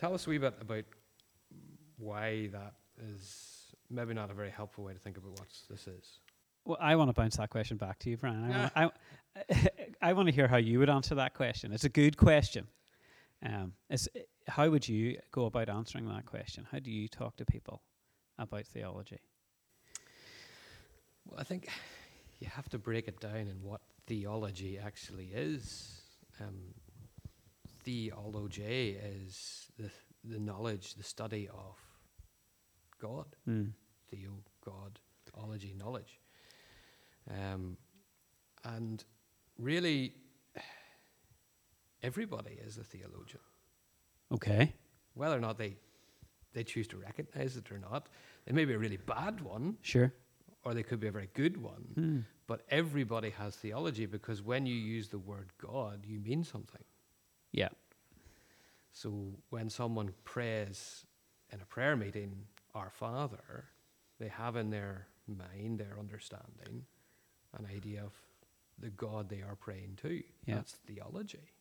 Tell 0.00 0.14
us 0.14 0.26
a 0.26 0.30
wee 0.30 0.38
bit 0.38 0.54
about 0.62 0.84
why 1.98 2.46
that 2.52 2.72
is 3.14 3.74
maybe 3.90 4.14
not 4.14 4.30
a 4.30 4.34
very 4.34 4.48
helpful 4.48 4.82
way 4.82 4.94
to 4.94 4.98
think 4.98 5.18
about 5.18 5.32
what 5.32 5.48
this 5.68 5.86
is. 5.86 6.20
Well, 6.64 6.78
I 6.80 6.96
want 6.96 7.10
to 7.10 7.12
bounce 7.12 7.36
that 7.36 7.50
question 7.50 7.76
back 7.76 7.98
to 7.98 8.08
you, 8.08 8.16
Brian. 8.16 8.50
I, 8.74 8.86
want, 8.86 8.94
I, 9.50 9.68
I 10.08 10.12
want 10.14 10.28
to 10.28 10.34
hear 10.34 10.48
how 10.48 10.56
you 10.56 10.78
would 10.78 10.88
answer 10.88 11.14
that 11.16 11.34
question. 11.34 11.70
It's 11.70 11.84
a 11.84 11.90
good 11.90 12.16
question. 12.16 12.66
Um, 13.44 13.74
is, 13.90 14.08
how 14.48 14.70
would 14.70 14.88
you 14.88 15.18
go 15.32 15.44
about 15.44 15.68
answering 15.68 16.08
that 16.08 16.24
question? 16.24 16.66
How 16.72 16.78
do 16.78 16.90
you 16.90 17.06
talk 17.06 17.36
to 17.36 17.44
people 17.44 17.82
about 18.38 18.64
theology? 18.64 19.20
Well, 21.26 21.38
I 21.38 21.44
think 21.44 21.68
you 22.38 22.48
have 22.48 22.70
to 22.70 22.78
break 22.78 23.06
it 23.06 23.20
down 23.20 23.48
in 23.48 23.58
what 23.62 23.82
theology 24.06 24.78
actually 24.78 25.30
is. 25.34 26.00
Um, 26.40 26.72
theology 27.90 28.96
is 29.02 29.66
the, 29.78 29.90
the 30.24 30.38
knowledge, 30.38 30.94
the 30.94 31.02
study 31.02 31.48
of 31.48 31.76
God. 33.00 33.26
Mm. 33.48 33.72
Theo, 34.10 34.30
God, 34.64 35.00
ology, 35.34 35.74
knowledge. 35.76 36.20
Um, 37.28 37.76
and 38.64 39.04
really, 39.58 40.14
everybody 42.02 42.58
is 42.64 42.78
a 42.78 42.84
theologian. 42.84 43.40
Okay. 44.32 44.72
Whether 45.14 45.36
or 45.36 45.40
not 45.40 45.58
they 45.58 45.76
they 46.52 46.64
choose 46.64 46.88
to 46.88 46.96
recognize 46.96 47.56
it 47.56 47.70
or 47.70 47.78
not, 47.78 48.08
they 48.44 48.52
may 48.52 48.64
be 48.64 48.74
a 48.74 48.78
really 48.78 48.98
bad 48.98 49.40
one. 49.40 49.76
Sure. 49.82 50.12
Or 50.64 50.74
they 50.74 50.82
could 50.82 51.00
be 51.00 51.06
a 51.08 51.12
very 51.12 51.30
good 51.34 51.56
one. 51.56 51.84
Mm. 51.96 52.24
But 52.46 52.62
everybody 52.70 53.30
has 53.30 53.54
theology 53.56 54.06
because 54.06 54.42
when 54.42 54.66
you 54.66 54.74
use 54.74 55.08
the 55.08 55.18
word 55.18 55.48
God, 55.58 56.04
you 56.04 56.18
mean 56.20 56.42
something. 56.44 56.84
Yeah. 57.52 57.68
So 58.92 59.34
when 59.50 59.70
someone 59.70 60.12
prays 60.24 61.06
in 61.52 61.60
a 61.60 61.64
prayer 61.64 61.96
meeting, 61.96 62.46
Our 62.74 62.90
Father, 62.90 63.64
they 64.18 64.28
have 64.28 64.56
in 64.56 64.70
their 64.70 65.06
mind, 65.26 65.78
their 65.78 65.96
understanding, 65.98 66.84
an 67.58 67.66
idea 67.74 68.02
of 68.02 68.12
the 68.78 68.90
God 68.90 69.28
they 69.28 69.42
are 69.42 69.56
praying 69.56 69.98
to. 70.02 70.22
Yeah. 70.46 70.56
That's 70.56 70.72
theology. 70.72 71.52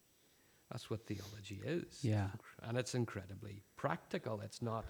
That's 0.71 0.89
what 0.89 1.05
theology 1.05 1.61
is. 1.65 1.99
Yeah. 2.03 2.27
And 2.63 2.77
it's 2.77 2.93
incredibly 2.93 3.63
practical. 3.75 4.41
It's 4.41 4.61
not 4.61 4.85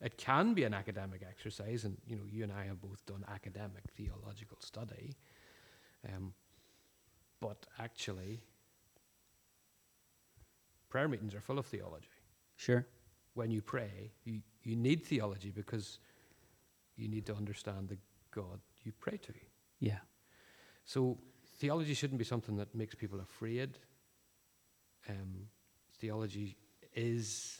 it 0.00 0.18
can 0.18 0.52
be 0.52 0.64
an 0.64 0.74
academic 0.74 1.22
exercise, 1.26 1.84
and 1.84 1.96
you 2.06 2.16
know, 2.16 2.24
you 2.30 2.42
and 2.42 2.52
I 2.52 2.66
have 2.66 2.80
both 2.82 3.04
done 3.06 3.24
academic 3.32 3.84
theological 3.96 4.58
study. 4.60 5.16
Um, 6.06 6.34
but 7.40 7.66
actually, 7.78 8.40
prayer 10.96 11.08
meetings 11.08 11.34
are 11.34 11.42
full 11.42 11.58
of 11.58 11.66
theology. 11.66 12.08
Sure. 12.56 12.86
When 13.34 13.50
you 13.50 13.60
pray, 13.60 14.12
you, 14.24 14.40
you 14.62 14.76
need 14.76 15.04
theology 15.04 15.50
because 15.50 15.98
you 16.96 17.06
need 17.06 17.26
to 17.26 17.34
understand 17.34 17.90
the 17.90 17.98
God 18.30 18.60
you 18.82 18.92
pray 18.98 19.18
to. 19.18 19.34
Yeah. 19.78 19.98
So 20.86 21.18
theology 21.60 21.92
shouldn't 21.92 22.18
be 22.18 22.24
something 22.24 22.56
that 22.56 22.74
makes 22.74 22.94
people 22.94 23.20
afraid. 23.20 23.78
Um, 25.06 25.48
theology 26.00 26.56
is, 26.94 27.58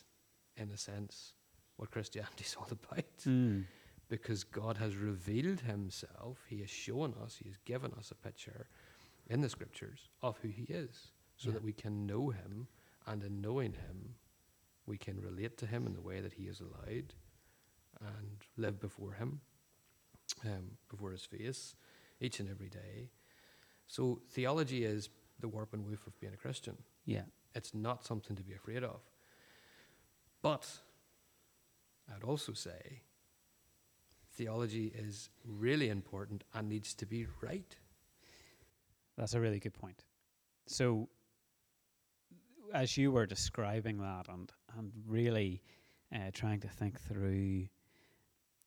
in 0.56 0.70
a 0.70 0.78
sense, 0.78 1.34
what 1.76 1.90
Christianity 1.90 2.44
is 2.46 2.56
all 2.58 2.68
about. 2.70 3.18
Mm. 3.26 3.64
Because 4.08 4.44
God 4.44 4.78
has 4.78 4.96
revealed 4.96 5.60
himself, 5.60 6.38
he 6.48 6.60
has 6.60 6.70
shown 6.70 7.12
us, 7.22 7.36
he 7.42 7.50
has 7.50 7.58
given 7.66 7.92
us 7.98 8.10
a 8.10 8.14
picture 8.14 8.66
in 9.28 9.42
the 9.42 9.50
scriptures 9.50 10.08
of 10.22 10.38
who 10.38 10.48
he 10.48 10.62
is, 10.62 11.08
so 11.36 11.48
Yeah. 11.50 11.54
that 11.54 11.64
we 11.64 11.74
can 11.74 12.06
know 12.06 12.30
him, 12.30 12.66
and 13.06 13.22
in 13.22 13.40
knowing 13.40 13.72
him, 13.72 14.14
we 14.86 14.96
can 14.98 15.20
relate 15.20 15.56
to 15.58 15.66
him 15.66 15.86
in 15.86 15.94
the 15.94 16.00
way 16.00 16.20
that 16.20 16.34
he 16.34 16.44
is 16.44 16.60
allowed 16.60 17.14
and 18.00 18.44
live 18.56 18.80
before 18.80 19.12
him, 19.12 19.40
um, 20.44 20.72
before 20.88 21.12
his 21.12 21.24
face, 21.24 21.74
each 22.20 22.40
and 22.40 22.48
every 22.48 22.68
day. 22.68 23.10
So 23.86 24.20
theology 24.30 24.84
is 24.84 25.08
the 25.40 25.48
warp 25.48 25.72
and 25.72 25.84
woof 25.86 26.06
of 26.06 26.18
being 26.20 26.34
a 26.34 26.36
Christian. 26.36 26.76
Yeah. 27.04 27.22
It's 27.54 27.74
not 27.74 28.04
something 28.04 28.36
to 28.36 28.42
be 28.42 28.52
afraid 28.52 28.84
of. 28.84 29.00
But 30.42 30.66
I'd 32.14 32.24
also 32.24 32.52
say 32.52 33.02
theology 34.34 34.92
is 34.94 35.30
really 35.44 35.88
important 35.88 36.44
and 36.54 36.68
needs 36.68 36.94
to 36.94 37.06
be 37.06 37.26
right. 37.40 37.76
That's 39.16 39.34
a 39.34 39.40
really 39.40 39.58
good 39.58 39.74
point. 39.74 40.04
So, 40.66 41.08
as 42.72 42.96
you 42.96 43.12
were 43.12 43.26
describing 43.26 43.98
that 43.98 44.26
and, 44.28 44.52
and 44.76 44.92
really 45.06 45.62
uh, 46.14 46.30
trying 46.32 46.60
to 46.60 46.68
think 46.68 47.00
through 47.00 47.66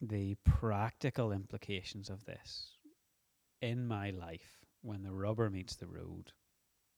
the 0.01 0.35
practical 0.45 1.31
implications 1.31 2.09
of 2.09 2.23
this 2.25 2.77
in 3.61 3.85
my 3.87 4.11
life, 4.11 4.59
when 4.81 5.03
the 5.03 5.11
rubber 5.11 5.49
meets 5.49 5.75
the 5.75 5.87
road, 5.87 6.31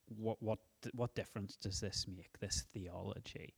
what 0.08 0.38
what 0.42 0.60
what 0.94 1.16
difference 1.16 1.56
does 1.56 1.80
this 1.80 2.06
make? 2.08 2.40
This 2.40 2.66
theology. 2.74 3.56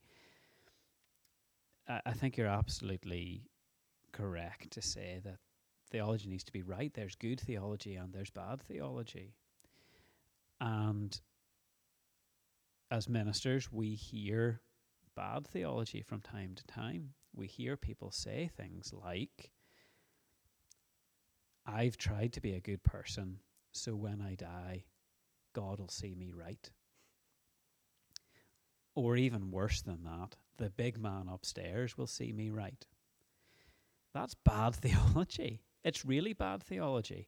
I, 1.87 2.01
I 2.05 2.13
think 2.13 2.37
you're 2.37 2.47
absolutely 2.47 3.49
correct 4.11 4.71
to 4.71 4.81
say 4.81 5.19
that 5.23 5.39
theology 5.89 6.29
needs 6.29 6.43
to 6.45 6.51
be 6.51 6.63
right. 6.63 6.93
There's 6.93 7.15
good 7.15 7.39
theology 7.39 7.95
and 7.95 8.13
there's 8.13 8.29
bad 8.29 8.61
theology. 8.61 9.35
And 10.61 11.19
as 12.93 13.09
ministers, 13.09 13.71
we 13.71 13.95
hear 13.95 14.61
bad 15.15 15.47
theology 15.47 16.03
from 16.03 16.21
time 16.21 16.53
to 16.53 16.63
time. 16.67 17.09
We 17.35 17.47
hear 17.47 17.75
people 17.75 18.11
say 18.11 18.51
things 18.55 18.93
like, 18.93 19.49
I've 21.65 21.97
tried 21.97 22.33
to 22.33 22.41
be 22.41 22.53
a 22.53 22.61
good 22.61 22.83
person, 22.83 23.39
so 23.71 23.95
when 23.95 24.21
I 24.21 24.35
die, 24.35 24.83
God 25.55 25.79
will 25.79 25.89
see 25.89 26.13
me 26.13 26.31
right. 26.35 26.69
Or 28.93 29.17
even 29.17 29.49
worse 29.49 29.81
than 29.81 30.03
that, 30.03 30.35
the 30.57 30.69
big 30.69 30.99
man 30.99 31.27
upstairs 31.33 31.97
will 31.97 32.05
see 32.05 32.31
me 32.31 32.51
right. 32.51 32.85
That's 34.13 34.35
bad 34.35 34.75
theology. 34.75 35.63
It's 35.83 36.05
really 36.05 36.33
bad 36.33 36.61
theology. 36.61 37.27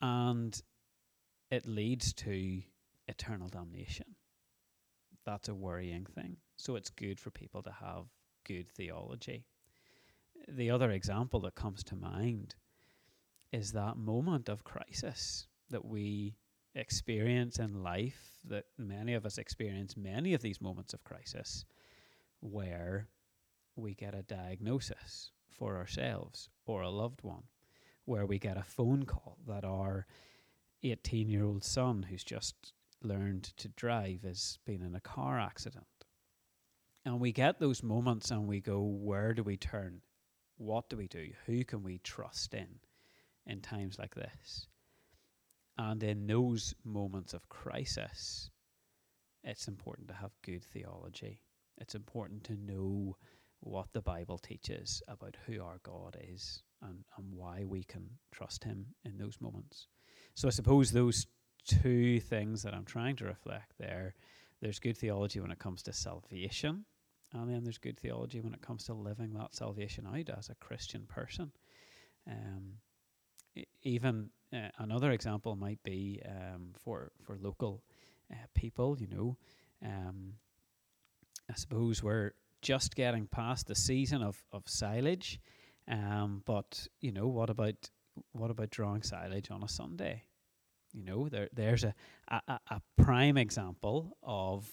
And 0.00 0.56
it 1.50 1.66
leads 1.66 2.12
to 2.12 2.62
eternal 3.08 3.48
damnation. 3.48 4.14
That's 5.24 5.48
a 5.48 5.54
worrying 5.54 6.06
thing. 6.06 6.36
So 6.56 6.76
it's 6.76 6.90
good 6.90 7.20
for 7.20 7.30
people 7.30 7.62
to 7.62 7.72
have 7.72 8.06
good 8.44 8.70
theology. 8.70 9.44
The 10.48 10.70
other 10.70 10.90
example 10.90 11.40
that 11.40 11.54
comes 11.54 11.82
to 11.84 11.96
mind 11.96 12.54
is 13.52 13.72
that 13.72 13.96
moment 13.96 14.48
of 14.48 14.64
crisis 14.64 15.46
that 15.70 15.84
we 15.84 16.34
experience 16.74 17.58
in 17.58 17.82
life, 17.82 18.38
that 18.48 18.64
many 18.78 19.14
of 19.14 19.26
us 19.26 19.38
experience 19.38 19.96
many 19.96 20.34
of 20.34 20.42
these 20.42 20.60
moments 20.60 20.94
of 20.94 21.04
crisis, 21.04 21.64
where 22.40 23.08
we 23.76 23.94
get 23.94 24.14
a 24.14 24.22
diagnosis 24.22 25.30
for 25.50 25.76
ourselves 25.76 26.48
or 26.66 26.82
a 26.82 26.90
loved 26.90 27.22
one, 27.22 27.42
where 28.04 28.26
we 28.26 28.38
get 28.38 28.56
a 28.56 28.62
phone 28.62 29.04
call 29.04 29.38
that 29.46 29.64
our 29.64 30.06
18 30.82 31.28
year 31.28 31.44
old 31.44 31.64
son, 31.64 32.04
who's 32.08 32.24
just 32.24 32.72
learned 33.02 33.44
to 33.58 33.68
drive, 33.68 34.22
has 34.22 34.58
been 34.64 34.82
in 34.82 34.94
a 34.94 35.00
car 35.00 35.38
accident. 35.38 35.86
And 37.04 37.20
we 37.20 37.32
get 37.32 37.58
those 37.58 37.82
moments 37.82 38.30
and 38.30 38.46
we 38.46 38.60
go, 38.60 38.82
where 38.82 39.32
do 39.34 39.42
we 39.42 39.56
turn? 39.56 40.02
What 40.56 40.90
do 40.90 40.96
we 40.96 41.08
do? 41.08 41.28
Who 41.46 41.64
can 41.64 41.82
we 41.82 41.98
trust 41.98 42.52
in? 42.52 42.80
in 43.46 43.60
times 43.60 43.98
like 43.98 44.14
this. 44.14 44.66
And 45.78 46.02
in 46.02 46.26
those 46.26 46.74
moments 46.84 47.34
of 47.34 47.48
crisis, 47.48 48.50
it's 49.42 49.68
important 49.68 50.08
to 50.08 50.14
have 50.14 50.30
good 50.42 50.64
theology. 50.64 51.42
It's 51.78 51.94
important 51.94 52.44
to 52.44 52.56
know 52.56 53.16
what 53.60 53.92
the 53.92 54.02
Bible 54.02 54.38
teaches 54.38 55.02
about 55.08 55.36
who 55.46 55.62
our 55.62 55.80
God 55.82 56.16
is 56.32 56.62
and, 56.82 57.04
and 57.16 57.32
why 57.32 57.64
we 57.64 57.82
can 57.82 58.08
trust 58.32 58.64
Him 58.64 58.86
in 59.04 59.16
those 59.18 59.38
moments. 59.40 59.86
So 60.34 60.48
I 60.48 60.50
suppose 60.50 60.92
those 60.92 61.26
two 61.64 62.20
things 62.20 62.62
that 62.62 62.74
I'm 62.74 62.84
trying 62.84 63.16
to 63.16 63.24
reflect 63.24 63.72
there 63.78 64.14
there's 64.60 64.78
good 64.78 64.96
theology 64.96 65.40
when 65.40 65.50
it 65.50 65.58
comes 65.58 65.82
to 65.84 65.92
salvation, 65.92 66.84
and 67.32 67.48
then 67.50 67.64
there's 67.64 67.78
good 67.78 67.98
theology 67.98 68.40
when 68.40 68.52
it 68.52 68.60
comes 68.60 68.84
to 68.84 68.94
living 68.94 69.32
that 69.34 69.54
salvation 69.54 70.06
out 70.06 70.28
as 70.36 70.50
a 70.50 70.54
Christian 70.56 71.06
person. 71.06 71.50
Um, 72.26 72.74
I- 73.56 73.64
even 73.82 74.30
uh, 74.52 74.68
another 74.78 75.12
example 75.12 75.56
might 75.56 75.82
be 75.82 76.20
um, 76.26 76.72
for 76.78 77.12
for 77.22 77.38
local 77.38 77.82
uh, 78.30 78.36
people. 78.54 78.98
You 79.00 79.06
know, 79.08 79.36
um, 79.84 80.34
I 81.50 81.54
suppose 81.54 82.02
we're 82.02 82.32
just 82.62 82.94
getting 82.94 83.26
past 83.26 83.66
the 83.66 83.74
season 83.74 84.22
of 84.22 84.42
of 84.52 84.64
silage, 84.68 85.40
um, 85.88 86.42
but 86.44 86.86
you 87.00 87.12
know, 87.12 87.28
what 87.28 87.50
about 87.50 87.90
what 88.32 88.50
about 88.50 88.70
drawing 88.70 89.02
silage 89.02 89.50
on 89.50 89.62
a 89.62 89.68
Sunday? 89.68 90.24
You 90.92 91.04
know, 91.04 91.28
there 91.28 91.48
there's 91.52 91.84
a, 91.84 91.94
a, 92.28 92.58
a 92.70 92.82
prime 92.96 93.36
example 93.36 94.16
of 94.22 94.70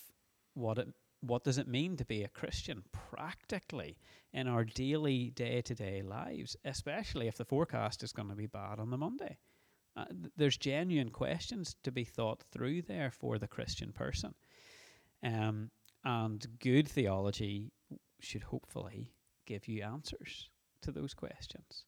what 0.54 0.78
it 0.78 0.88
what 1.22 1.44
does 1.44 1.58
it 1.58 1.68
mean 1.68 1.98
to 1.98 2.06
be 2.06 2.24
a 2.24 2.30
Christian 2.30 2.84
practically 2.92 3.98
in 4.34 4.48
our 4.48 4.64
daily 4.64 5.32
day 5.32 5.62
to 5.62 5.76
day 5.76 6.02
lives, 6.02 6.56
especially 6.64 7.28
if 7.28 7.38
the 7.38 7.46
forecast 7.46 8.04
is 8.04 8.12
going 8.12 8.30
to 8.30 8.36
be 8.36 8.48
bad 8.48 8.80
on 8.80 8.90
the 8.90 8.98
Monday? 8.98 9.38
Uh, 9.96 10.06
th- 10.06 10.32
there's 10.38 10.58
genuine 10.58 11.10
questions 11.10 11.76
to 11.84 11.92
be 11.92 12.04
thought 12.04 12.44
through 12.52 12.84
there 12.84 13.10
for 13.10 13.40
the 13.40 13.48
Christian 13.48 13.92
person. 13.92 14.36
Um, 15.24 15.72
and 16.04 16.46
good 16.60 16.88
theology 16.88 17.72
should 18.20 18.44
hopefully 18.44 19.14
give 19.46 19.68
you 19.68 19.84
answers 19.84 20.50
to 20.82 20.92
those 20.92 21.14
questions. 21.14 21.86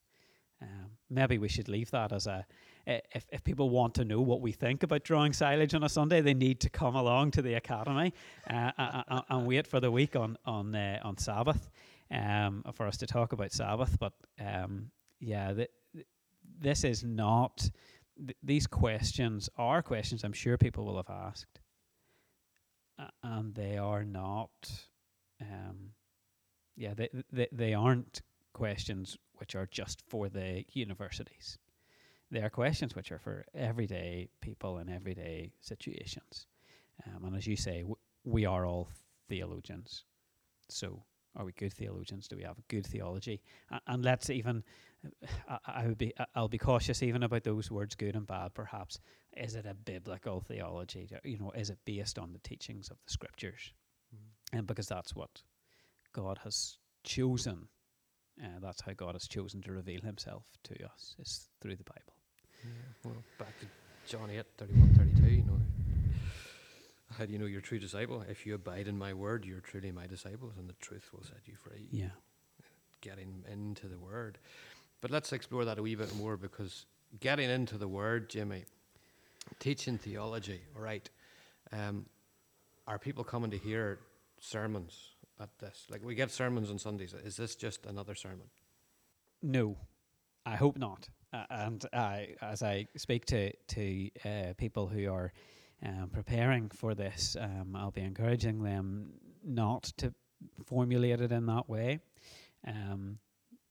Um, 0.62 0.92
maybe 1.10 1.38
we 1.38 1.48
should 1.48 1.70
leave 1.70 1.92
that 1.92 2.12
as 2.12 2.28
a 2.28 2.46
if, 2.90 3.28
if 3.32 3.44
people 3.44 3.70
want 3.70 3.94
to 3.96 4.06
know 4.06 4.22
what 4.22 4.42
we 4.42 4.52
think 4.52 4.84
about 4.84 5.04
drawing 5.04 5.34
silage 5.34 5.74
on 5.74 5.84
a 5.84 5.90
Sunday, 5.90 6.22
they 6.22 6.34
need 6.34 6.60
to 6.62 6.70
come 6.70 6.96
along 6.96 7.32
to 7.32 7.42
the 7.42 7.54
academy 7.54 8.14
uh, 8.50 9.22
and, 9.30 9.46
wait 9.46 9.68
for 9.68 9.80
the 9.80 9.92
week 9.92 10.16
on 10.16 10.38
on 10.46 10.76
uh, 10.76 11.00
on 11.04 11.18
Sabbath 11.18 11.70
um, 12.12 12.64
for 12.74 12.88
us 12.88 12.98
to 12.98 13.08
talk 13.08 13.34
about 13.34 13.52
Sabbath. 13.52 13.98
But 14.00 14.14
um, 14.40 14.90
yeah, 15.20 15.54
this 16.60 16.84
is 16.84 17.04
not 17.04 17.70
th- 18.18 18.38
these 18.44 18.68
questions 18.68 19.50
are 19.58 19.82
questions 19.82 20.24
I'm 20.24 20.34
sure 20.34 20.58
people 20.58 20.86
will 20.86 20.98
have 20.98 21.10
asked, 21.10 21.60
uh, 22.98 23.08
and 23.24 23.54
they 23.54 23.78
are 23.78 24.04
not. 24.04 24.72
Um, 25.42 25.92
yeah, 26.76 26.94
they, 26.96 27.10
they 27.32 27.48
they 27.52 27.74
aren't 27.74 28.22
questions 28.54 29.18
which 29.36 29.56
are 29.56 29.68
just 29.68 30.02
for 30.10 30.28
the 30.28 30.66
universities. 30.74 31.58
They 32.32 32.42
are 32.42 32.50
questions 32.50 32.96
which 32.96 33.12
are 33.12 33.20
for 33.20 33.46
everyday 33.56 34.30
people 34.42 34.78
in 34.80 34.90
everyday 34.90 35.52
situations. 35.62 36.48
Um, 37.06 37.26
and 37.26 37.36
as 37.36 37.48
you 37.48 37.56
say, 37.56 37.80
w- 37.80 37.96
we 38.24 38.46
are 38.46 38.66
all 38.66 38.90
theologians. 39.28 40.04
So, 40.70 41.04
are 41.36 41.46
we 41.46 41.54
good 41.54 41.74
theologians? 41.74 42.28
Do 42.28 42.36
we 42.36 42.44
have 42.44 42.58
a 42.58 42.64
good 42.68 42.86
theology? 42.86 43.42
A- 43.72 43.82
and 43.88 44.04
let's 44.04 44.30
even, 44.30 44.64
I, 45.50 45.58
I 45.66 45.88
would 45.88 45.98
be, 45.98 46.14
I'll 46.36 46.48
be 46.48 46.58
cautious 46.58 47.02
even 47.02 47.24
about 47.24 47.44
those 47.44 47.72
words, 47.72 47.96
good 47.96 48.16
and 48.16 48.28
bad. 48.28 48.54
Perhaps 48.54 49.00
is 49.38 49.56
it 49.56 49.66
a 49.66 49.74
biblical 49.74 50.42
theology? 50.42 51.10
You 51.24 51.40
know, 51.40 51.52
is 51.52 51.70
it 51.70 51.80
based 51.86 52.20
on 52.20 52.34
the 52.34 52.40
teachings 52.40 52.90
of 52.90 52.98
the 53.06 53.12
scriptures? 53.12 53.74
Mm. 54.14 54.60
And 54.60 54.68
because 54.68 54.88
that's 54.88 55.16
what 55.16 55.42
God 56.14 56.40
has 56.44 56.78
chosen 57.04 57.70
uh, 58.42 58.60
that's 58.62 58.82
how 58.82 58.94
God 58.94 59.16
has 59.16 59.28
chosen 59.28 59.62
to 59.64 59.72
reveal 59.72 60.02
himself 60.02 60.46
to 60.64 60.74
us, 60.86 61.16
is 61.20 61.50
through 61.62 61.76
the 61.76 61.84
Bible. 61.84 62.19
Yeah, 62.64 62.72
well, 63.06 63.24
back 63.38 63.60
to 63.60 63.66
John 64.08 64.30
8, 64.30 64.44
31, 64.58 64.96
32, 64.96 65.30
you 65.30 65.44
know. 65.44 65.60
How 67.18 67.26
do 67.26 67.34
you 67.34 67.40
know 67.40 67.46
you're 67.46 67.60
a 67.60 67.64
true 67.64 67.80
disciple? 67.80 68.24
If 68.30 68.46
you 68.46 68.56
abide 68.56 68.88
in 68.88 68.98
my 68.98 69.14
word, 69.14 69.46
you're 69.46 69.60
truly 69.60 69.92
my 69.92 70.08
disciples, 70.08 70.54
and 70.58 70.70
the 70.70 70.74
truth 70.82 71.10
will 71.14 71.24
set 71.24 71.40
you 71.46 71.56
free. 71.56 71.88
Yeah. 71.92 72.10
Getting 73.02 73.44
into 73.52 73.88
the 73.88 73.98
word. 73.98 74.38
But 75.02 75.12
let's 75.12 75.32
explore 75.34 75.66
that 75.66 75.78
a 75.78 75.82
wee 75.82 75.96
bit 75.96 76.14
more 76.16 76.38
because 76.38 76.86
getting 77.20 77.50
into 77.50 77.78
the 77.78 77.88
word, 77.88 78.30
Jimmy, 78.30 78.66
teaching 79.60 79.98
theology, 79.98 80.62
all 80.76 80.82
right. 80.82 81.10
Um, 81.72 82.06
are 82.88 83.00
people 83.00 83.24
coming 83.24 83.52
to 83.52 83.58
hear 83.58 84.00
sermons 84.40 84.98
at 85.40 85.50
this? 85.60 85.86
Like 85.90 86.04
we 86.04 86.16
get 86.16 86.32
sermons 86.32 86.70
on 86.70 86.80
Sundays. 86.80 87.14
Is 87.14 87.38
this 87.38 87.56
just 87.56 87.86
another 87.86 88.16
sermon? 88.16 88.50
No, 89.42 89.78
I 90.46 90.56
hope 90.56 90.78
not. 90.78 91.08
Uh, 91.32 91.44
and 91.50 91.86
I, 91.94 92.36
as 92.42 92.64
I 92.64 92.88
speak 92.98 93.26
to 93.26 93.52
to 93.76 94.10
uh, 94.26 94.54
people 94.58 94.88
who 94.88 95.12
are 95.12 95.32
um, 95.86 96.10
preparing 96.12 96.70
for 96.70 96.96
this, 96.96 97.38
um, 97.40 97.76
I'll 97.76 97.92
be 97.92 98.02
encouraging 98.02 98.64
them 98.64 99.14
not 99.44 99.84
to 99.98 100.14
formulate 100.66 101.22
it 101.22 101.32
in 101.32 101.46
that 101.46 101.70
way. 101.70 102.00
Um, 102.68 103.20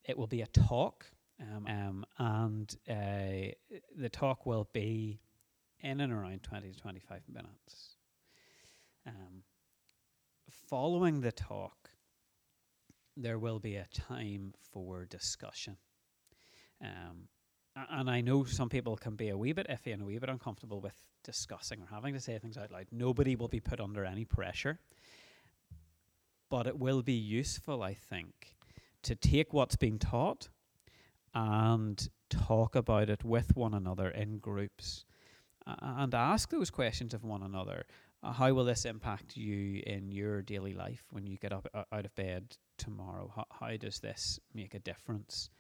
it 0.04 0.16
will 0.16 0.28
be 0.28 0.42
a 0.42 0.46
talk, 0.46 1.04
um, 1.40 1.66
um, 1.66 2.06
and 2.18 2.76
uh, 2.88 3.52
the 3.96 4.08
talk 4.08 4.46
will 4.46 4.68
be 4.72 5.20
in 5.80 6.00
and 6.00 6.12
around 6.12 6.42
twenty 6.42 6.70
to 6.70 6.78
twenty 6.78 7.00
five 7.00 7.22
minutes. 7.28 7.96
Um, 9.06 9.42
following 10.68 11.20
the 11.20 11.32
talk, 11.32 11.90
there 13.16 13.38
will 13.38 13.58
be 13.58 13.76
a 13.76 13.86
time 13.92 14.54
for 14.72 15.04
discussion. 15.06 15.76
Um, 16.80 17.28
and 17.90 18.10
I 18.10 18.20
know 18.20 18.44
some 18.44 18.68
people 18.68 18.96
can 18.96 19.16
be 19.16 19.28
a 19.28 19.36
wee 19.36 19.52
bit 19.52 19.68
iffy 19.68 19.92
and 19.92 20.02
a 20.02 20.04
wee 20.04 20.18
bit 20.18 20.28
uncomfortable 20.28 20.80
with 20.80 20.94
discussing 21.24 21.80
or 21.82 21.86
having 21.90 22.14
to 22.14 22.20
say 22.20 22.38
things 22.38 22.56
out 22.56 22.70
loud. 22.70 22.86
Nobody 22.90 23.36
will 23.36 23.48
be 23.48 23.60
put 23.60 23.80
under 23.80 24.04
any 24.04 24.24
pressure. 24.24 24.78
But 26.50 26.66
it 26.66 26.78
will 26.78 27.02
be 27.02 27.12
useful, 27.12 27.82
I 27.82 27.92
think, 27.94 28.54
to 29.02 29.14
take 29.14 29.52
what's 29.52 29.76
being 29.76 29.98
taught 29.98 30.48
and 31.34 32.08
talk 32.30 32.74
about 32.74 33.10
it 33.10 33.22
with 33.22 33.54
one 33.54 33.74
another 33.74 34.08
in 34.08 34.38
groups 34.38 35.04
uh, 35.66 35.74
and 35.80 36.14
ask 36.14 36.50
those 36.50 36.70
questions 36.70 37.12
of 37.12 37.24
one 37.24 37.42
another. 37.42 37.84
Uh, 38.22 38.32
how 38.32 38.52
will 38.52 38.64
this 38.64 38.84
impact 38.84 39.36
you 39.36 39.82
in 39.86 40.10
your 40.10 40.42
daily 40.42 40.72
life 40.72 41.04
when 41.10 41.26
you 41.26 41.36
get 41.36 41.52
up 41.52 41.68
uh, 41.74 41.84
out 41.92 42.06
of 42.06 42.14
bed 42.14 42.56
tomorrow? 42.78 43.30
How, 43.34 43.44
how 43.60 43.76
does 43.76 44.00
this 44.00 44.40
make 44.54 44.74
a 44.74 44.80
difference 44.80 45.50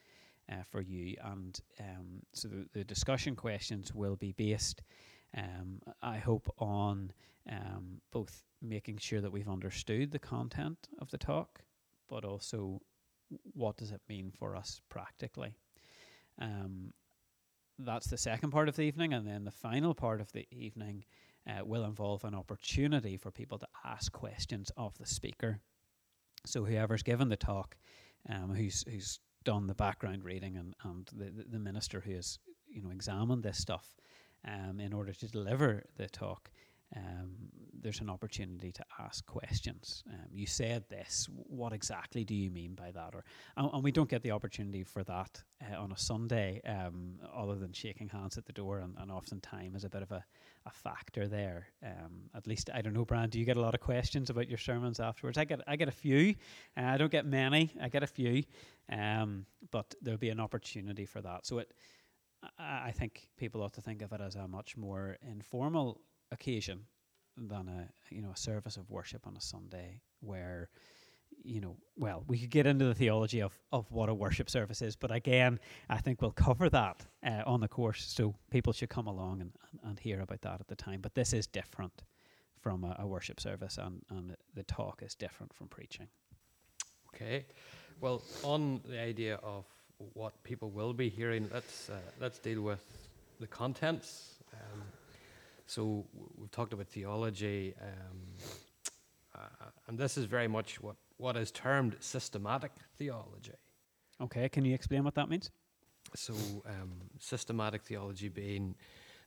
uh, 0.50 0.62
for 0.70 0.80
you? 0.80 1.16
And 1.24 1.58
um, 1.80 2.22
so 2.34 2.48
the, 2.48 2.66
the, 2.72 2.84
discussion 2.84 3.36
questions 3.36 3.94
will 3.94 4.16
be 4.16 4.32
based 4.32 4.82
Um, 5.36 5.80
I 6.02 6.18
hope 6.18 6.52
on 6.58 7.12
um, 7.50 8.00
both 8.12 8.44
making 8.62 8.98
sure 8.98 9.20
that 9.20 9.32
we've 9.32 9.48
understood 9.48 10.10
the 10.10 10.18
content 10.18 10.88
of 11.00 11.10
the 11.10 11.18
talk, 11.18 11.60
but 12.08 12.24
also 12.24 12.80
what 13.54 13.76
does 13.76 13.92
it 13.92 14.00
mean 14.08 14.30
for 14.30 14.56
us 14.56 14.80
practically. 14.88 15.54
Um, 16.40 16.92
that's 17.78 18.08
the 18.08 18.18
second 18.18 18.50
part 18.50 18.68
of 18.68 18.76
the 18.76 18.82
evening, 18.82 19.12
and 19.12 19.26
then 19.26 19.44
the 19.44 19.50
final 19.50 19.94
part 19.94 20.20
of 20.20 20.32
the 20.32 20.46
evening 20.50 21.04
uh, 21.48 21.64
will 21.64 21.84
involve 21.84 22.24
an 22.24 22.34
opportunity 22.34 23.16
for 23.16 23.30
people 23.30 23.58
to 23.58 23.68
ask 23.84 24.12
questions 24.12 24.70
of 24.76 24.96
the 24.98 25.06
speaker. 25.06 25.60
So 26.46 26.64
whoever's 26.64 27.02
given 27.02 27.28
the 27.28 27.36
talk, 27.36 27.76
um, 28.28 28.54
who's 28.54 28.84
who's 28.88 29.20
done 29.48 29.66
the 29.66 29.74
background 29.74 30.24
reading, 30.24 30.58
and 30.58 30.74
and 30.84 31.08
the, 31.16 31.42
the, 31.50 31.58
minister 31.58 32.00
who 32.00 32.12
has 32.12 32.38
you 32.68 32.82
know 32.82 32.90
examined 32.90 33.42
this 33.42 33.56
stuff, 33.56 33.96
um, 34.46 34.78
in 34.78 34.92
order 34.92 35.14
to 35.14 35.26
deliver 35.26 35.84
the 35.96 36.06
talk, 36.06 36.50
um, 36.96 37.48
there's 37.80 38.00
an 38.00 38.10
opportunity 38.10 38.72
to 38.72 38.84
ask 38.98 39.24
questions. 39.26 40.02
Um, 40.08 40.26
you 40.32 40.46
said 40.46 40.84
this. 40.88 41.28
What 41.34 41.72
exactly 41.72 42.24
do 42.24 42.34
you 42.34 42.50
mean 42.50 42.74
by 42.74 42.90
that? 42.92 43.14
Or 43.14 43.24
and, 43.56 43.70
and 43.72 43.84
we 43.84 43.92
don't 43.92 44.08
get 44.08 44.22
the 44.22 44.30
opportunity 44.32 44.82
for 44.82 45.04
that 45.04 45.42
uh, 45.62 45.80
on 45.80 45.92
a 45.92 45.98
Sunday, 45.98 46.60
um, 46.66 47.14
other 47.34 47.54
than 47.54 47.72
shaking 47.72 48.08
hands 48.08 48.38
at 48.38 48.46
the 48.46 48.52
door, 48.52 48.78
and, 48.78 48.94
and 48.98 49.10
often 49.12 49.40
time 49.40 49.76
is 49.76 49.84
a 49.84 49.90
bit 49.90 50.02
of 50.02 50.12
a, 50.12 50.24
a 50.66 50.70
factor 50.70 51.28
there. 51.28 51.68
Um, 51.84 52.30
at 52.34 52.46
least 52.46 52.70
I 52.72 52.82
don't 52.82 52.94
know, 52.94 53.04
Brian. 53.04 53.30
Do 53.30 53.38
you 53.38 53.44
get 53.44 53.56
a 53.56 53.60
lot 53.60 53.74
of 53.74 53.80
questions 53.80 54.30
about 54.30 54.48
your 54.48 54.58
sermons 54.58 55.00
afterwards? 55.00 55.38
I 55.38 55.44
get 55.44 55.60
I 55.66 55.76
get 55.76 55.88
a 55.88 55.92
few. 55.92 56.34
Uh, 56.76 56.82
I 56.82 56.96
don't 56.96 57.12
get 57.12 57.26
many. 57.26 57.70
I 57.80 57.88
get 57.88 58.02
a 58.02 58.08
few, 58.08 58.42
um, 58.90 59.46
but 59.70 59.94
there'll 60.02 60.18
be 60.18 60.30
an 60.30 60.40
opportunity 60.40 61.06
for 61.06 61.20
that. 61.20 61.46
So 61.46 61.58
it. 61.58 61.72
I 62.56 62.92
think 62.92 63.26
people 63.36 63.64
ought 63.64 63.72
to 63.72 63.80
think 63.80 64.00
of 64.00 64.12
it 64.12 64.20
as 64.20 64.36
a 64.36 64.46
much 64.46 64.76
more 64.76 65.18
informal 65.28 66.00
occasion 66.32 66.80
than 67.36 67.68
a 67.68 68.14
you 68.14 68.22
know 68.22 68.32
a 68.32 68.36
service 68.36 68.76
of 68.76 68.90
worship 68.90 69.26
on 69.26 69.36
a 69.36 69.40
Sunday 69.40 70.00
where 70.20 70.68
you 71.44 71.60
know 71.60 71.76
well 71.96 72.24
we 72.26 72.38
could 72.38 72.50
get 72.50 72.66
into 72.66 72.84
the 72.84 72.94
theology 72.94 73.40
of 73.40 73.52
of 73.70 73.90
what 73.92 74.08
a 74.08 74.14
worship 74.14 74.50
service 74.50 74.82
is 74.82 74.96
but 74.96 75.10
again 75.10 75.60
I 75.88 75.98
think 75.98 76.20
we'll 76.20 76.32
cover 76.32 76.68
that 76.70 77.06
uh, 77.24 77.42
on 77.46 77.60
the 77.60 77.68
course 77.68 78.04
so 78.04 78.34
people 78.50 78.72
should 78.72 78.88
come 78.88 79.06
along 79.06 79.40
and, 79.40 79.52
and 79.84 79.98
hear 79.98 80.20
about 80.20 80.42
that 80.42 80.60
at 80.60 80.68
the 80.68 80.76
time. 80.76 81.00
But 81.00 81.14
this 81.14 81.32
is 81.32 81.46
different 81.46 82.02
from 82.60 82.84
a, 82.84 82.96
a 82.98 83.06
worship 83.06 83.40
service 83.40 83.78
and 83.78 84.02
and 84.10 84.36
the 84.54 84.64
talk 84.64 85.02
is 85.04 85.14
different 85.14 85.52
from 85.52 85.68
preaching. 85.68 86.08
Okay. 87.14 87.46
Well 88.00 88.22
on 88.42 88.80
the 88.88 89.00
idea 89.00 89.36
of 89.42 89.64
what 90.14 90.42
people 90.44 90.70
will 90.70 90.92
be 90.92 91.08
hearing 91.08 91.48
let's 91.52 91.90
uh, 91.90 91.94
let's 92.20 92.38
deal 92.38 92.62
with 92.62 93.08
the 93.40 93.46
contents 93.46 94.38
um, 94.52 94.82
so 95.68 96.06
we've 96.36 96.50
talked 96.50 96.72
about 96.72 96.88
theology, 96.88 97.74
um, 97.80 98.18
uh, 99.34 99.66
and 99.86 99.98
this 99.98 100.16
is 100.16 100.24
very 100.24 100.48
much 100.48 100.80
what, 100.80 100.96
what 101.18 101.36
is 101.36 101.50
termed 101.50 101.94
systematic 102.00 102.72
theology. 102.96 103.52
Okay, 104.18 104.48
can 104.48 104.64
you 104.64 104.74
explain 104.74 105.04
what 105.04 105.14
that 105.14 105.28
means? 105.28 105.50
So 106.14 106.32
um, 106.66 106.92
systematic 107.18 107.82
theology 107.82 108.28
being, 108.30 108.74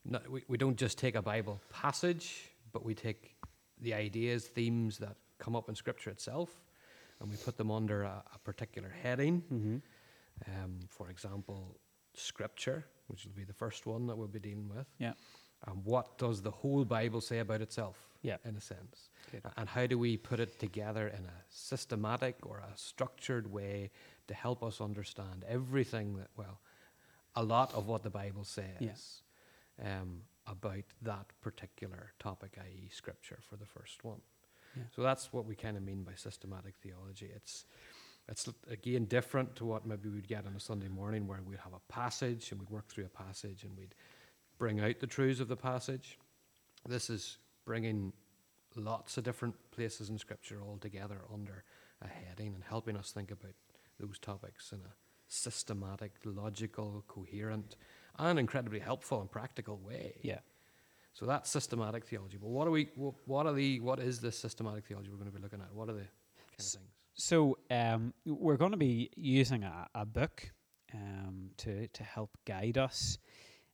not, 0.04 0.28
we, 0.28 0.44
we 0.48 0.58
don't 0.58 0.76
just 0.76 0.98
take 0.98 1.14
a 1.14 1.22
Bible 1.22 1.62
passage, 1.70 2.50
but 2.72 2.84
we 2.84 2.96
take 2.96 3.36
the 3.80 3.94
ideas, 3.94 4.46
themes 4.46 4.98
that 4.98 5.18
come 5.38 5.56
up 5.56 5.70
in 5.70 5.76
Scripture 5.76 6.10
itself, 6.10 6.50
and 7.20 7.30
we 7.30 7.38
put 7.38 7.56
them 7.56 7.70
under 7.70 8.02
a, 8.02 8.24
a 8.34 8.40
particular 8.40 8.92
heading. 9.04 9.44
Mm-hmm. 9.54 9.78
Um, 10.48 10.80
for 10.88 11.12
example, 11.12 11.78
Scripture, 12.16 12.86
which 13.08 13.26
will 13.26 13.34
be 13.34 13.44
the 13.44 13.54
first 13.54 13.86
one 13.86 14.08
that 14.08 14.18
we'll 14.18 14.28
be 14.28 14.40
dealing 14.40 14.70
with. 14.70 14.88
Yeah. 14.98 15.14
And 15.68 15.86
what 15.86 16.18
does 16.18 16.42
the 16.42 16.52
whole 16.52 16.86
Bible 16.86 17.22
say 17.22 17.40
about 17.40 17.62
itself? 17.62 17.98
Yeah. 18.24 18.38
In 18.46 18.56
a 18.56 18.62
sense. 18.62 19.10
Good. 19.32 19.42
And 19.58 19.68
how 19.68 19.88
do 19.88 19.98
we 19.98 20.18
put 20.18 20.40
it 20.40 20.60
together 20.60 21.08
in 21.08 21.24
a 21.26 21.44
systematic 21.50 22.38
or 22.44 22.58
a 22.60 22.72
structured 22.76 23.52
way 23.52 23.90
to 24.28 24.34
help 24.34 24.64
us 24.64 24.80
understand 24.82 25.44
everything 25.48 26.16
that, 26.18 26.30
well, 26.38 26.60
a 27.36 27.44
lot 27.44 27.74
of 27.74 27.88
what 27.88 28.04
the 28.04 28.10
Bible 28.10 28.44
says 28.44 28.66
Yeah. 28.80 30.02
um, 30.02 30.22
about 30.48 30.84
that 31.02 31.26
particular 31.42 32.12
topic, 32.20 32.58
i.e., 32.62 32.90
Scripture, 32.92 33.40
for 33.50 33.56
the 33.56 33.66
first 33.66 34.04
one. 34.04 34.22
Yeah. 34.76 34.84
So 34.96 35.02
that's 35.02 35.34
what 35.34 35.46
we 35.46 35.56
kind 35.56 35.78
of 35.78 35.84
mean 35.84 36.04
by 36.04 36.14
systematic 36.16 36.76
theology. 36.82 37.30
It's 37.36 37.66
it's 38.30 38.48
again 38.70 39.06
different 39.06 39.56
to 39.58 39.66
what 39.66 39.86
maybe 39.86 40.08
we'd 40.08 40.28
get 40.28 40.46
on 40.46 40.56
a 40.56 40.60
Sunday 40.60 40.88
morning, 40.88 41.28
where 41.28 41.40
we'd 41.46 41.60
have 41.60 41.74
a 41.74 41.92
passage 41.92 42.52
and 42.52 42.60
we'd 42.62 42.70
work 42.70 42.88
through 42.88 43.06
a 43.06 43.10
passage 43.24 43.64
and 43.64 43.76
we'd 43.76 43.96
bring 44.62 44.80
out 44.80 45.00
the 45.00 45.08
truths 45.08 45.40
of 45.40 45.48
the 45.48 45.56
passage. 45.56 46.20
This 46.88 47.10
is 47.10 47.40
bringing 47.66 48.14
lots 48.76 49.18
of 49.18 49.24
different 49.24 49.56
places 49.72 50.12
in 50.12 50.20
Scripture 50.20 50.62
all 50.62 50.78
together 50.78 51.18
under 51.34 51.64
a 52.04 52.08
heading 52.08 52.54
and 52.54 52.64
helping 52.64 52.96
us 52.96 53.10
think 53.12 53.32
about 53.32 53.56
those 54.00 54.20
topics 54.20 54.72
in 54.72 54.78
a 54.78 54.94
systematic, 55.28 56.12
logical, 56.26 57.04
coherent, 57.08 57.76
and 58.20 58.38
incredibly 58.38 58.78
helpful 58.78 59.20
and 59.20 59.32
practical 59.32 59.80
way. 59.84 60.14
Yeah. 60.22 60.42
So 61.14 61.26
that's 61.26 61.50
systematic 61.50 62.06
theology. 62.06 62.38
But 62.40 62.50
what 62.50 62.68
are 62.68 62.72
we? 62.72 62.90
What 63.26 63.48
are 63.48 63.54
the? 63.54 63.80
What 63.80 64.00
is 64.00 64.22
this 64.22 64.38
systematic 64.38 64.86
theology 64.86 65.10
we're 65.10 65.18
going 65.18 65.32
to 65.32 65.36
be 65.36 65.42
looking 65.42 65.62
at? 65.62 65.74
What 65.74 65.90
are 65.90 65.94
the 65.94 66.02
kind 66.02 66.60
of 66.60 66.66
things? 66.66 66.78
So 67.16 67.58
um, 67.72 68.14
we're 68.28 68.58
going 68.58 68.74
to 68.74 68.78
be 68.78 69.10
using 69.16 69.64
a, 69.64 69.88
a 69.96 70.06
book 70.06 70.52
um, 70.94 71.50
to 71.58 71.88
to 71.88 72.04
help 72.04 72.38
guide 72.46 72.78
us 72.78 73.18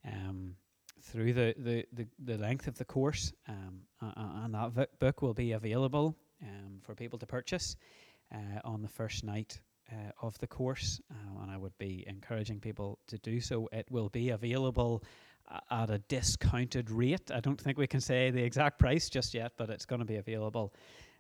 um, 0.06 0.56
through 1.02 1.34
the, 1.34 1.54
the, 1.58 1.86
the, 1.94 2.08
the 2.20 2.38
length 2.38 2.68
of 2.68 2.78
the 2.78 2.86
course, 2.86 3.34
um, 3.48 3.82
and 4.02 4.54
that 4.54 5.00
book 5.00 5.22
will 5.22 5.34
be 5.34 5.52
available 5.54 6.16
um, 6.44 6.80
for 6.82 6.96
people 6.96 7.20
to 7.20 7.26
purchase 7.26 7.76
uh, 8.34 8.60
on 8.64 8.82
the 8.82 8.88
first 8.88 9.24
night 9.24 9.60
uh, 9.92 10.12
of 10.22 10.38
the 10.40 10.48
course, 10.48 11.00
uh, 11.12 11.42
and 11.44 11.52
I 11.52 11.58
would 11.58 11.78
be 11.78 12.04
encouraging 12.08 12.60
people 12.60 13.00
to 13.08 13.18
do 13.18 13.40
so. 13.40 13.70
It 13.72 13.88
will 13.90 14.10
be 14.10 14.30
available 14.30 15.04
at 15.72 15.90
a 15.90 16.00
discounted 16.00 16.92
rate. 16.92 17.32
I 17.34 17.40
don't 17.40 17.60
think 17.60 17.78
we 17.78 17.88
can 17.88 18.02
say 18.02 18.32
the 18.32 18.44
exact 18.44 18.80
price 18.80 19.10
just 19.10 19.34
yet, 19.34 19.54
but 19.58 19.70
it's 19.70 19.86
going 19.86 20.00
to 20.00 20.06
be 20.06 20.18
available 20.18 20.74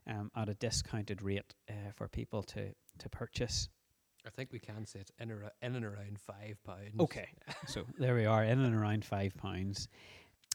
um, 0.05 0.31
at 0.35 0.49
a 0.49 0.53
discounted 0.55 1.21
rate 1.21 1.53
uh, 1.69 1.91
for 1.95 2.07
people 2.07 2.43
to 2.43 2.73
to 2.99 3.09
purchase. 3.09 3.69
I 4.27 4.29
think 4.29 4.51
we 4.51 4.59
can 4.59 4.85
say 4.85 4.99
it's 4.99 5.11
in, 5.19 5.31
ar- 5.31 5.51
in 5.61 5.75
and 5.75 5.85
around 5.85 6.19
five 6.19 6.61
pounds. 6.65 6.99
Okay, 6.99 7.29
so 7.67 7.85
there 7.97 8.13
we 8.13 8.25
are, 8.25 8.43
in 8.43 8.59
and 8.59 8.75
around 8.75 9.05
five 9.05 9.35
pounds. 9.37 9.87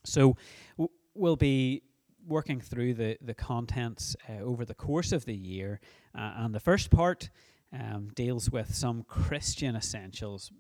So 0.05 0.37
w- 0.77 0.91
we'll 1.15 1.37
be 1.37 1.83
working 2.27 2.61
through 2.61 2.95
the 2.95 3.17
the 3.23 3.35
contents 3.35 4.15
uh, 4.29 4.43
over 4.43 4.65
the 4.65 4.75
course 4.75 5.13
of 5.13 5.25
the 5.25 5.35
year, 5.35 5.81
uh, 6.15 6.35
and 6.37 6.55
the 6.55 6.61
first 6.61 6.91
part 6.91 7.31
um, 7.73 8.11
deals 8.15 8.51
with 8.51 8.75
some 8.75 9.05
Christian 9.05 9.75
essentials, 9.75 10.53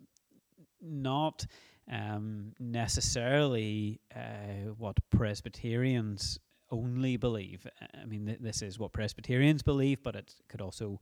not 0.81 1.44
um, 1.90 2.53
necessarily 2.59 4.01
uh, 4.16 4.72
what 4.79 4.96
Presbyterians 5.11 6.38
only 6.73 7.17
believe. 7.17 7.67
Uh, 7.81 7.87
I 8.03 8.07
mean, 8.07 8.27
th- 8.27 8.39
this 8.41 8.63
is 8.63 8.79
what 8.79 8.93
Presbyterians 8.93 9.63
believe, 9.63 10.03
but 10.03 10.17
it 10.17 10.35
could 10.49 10.61
also 10.61 11.01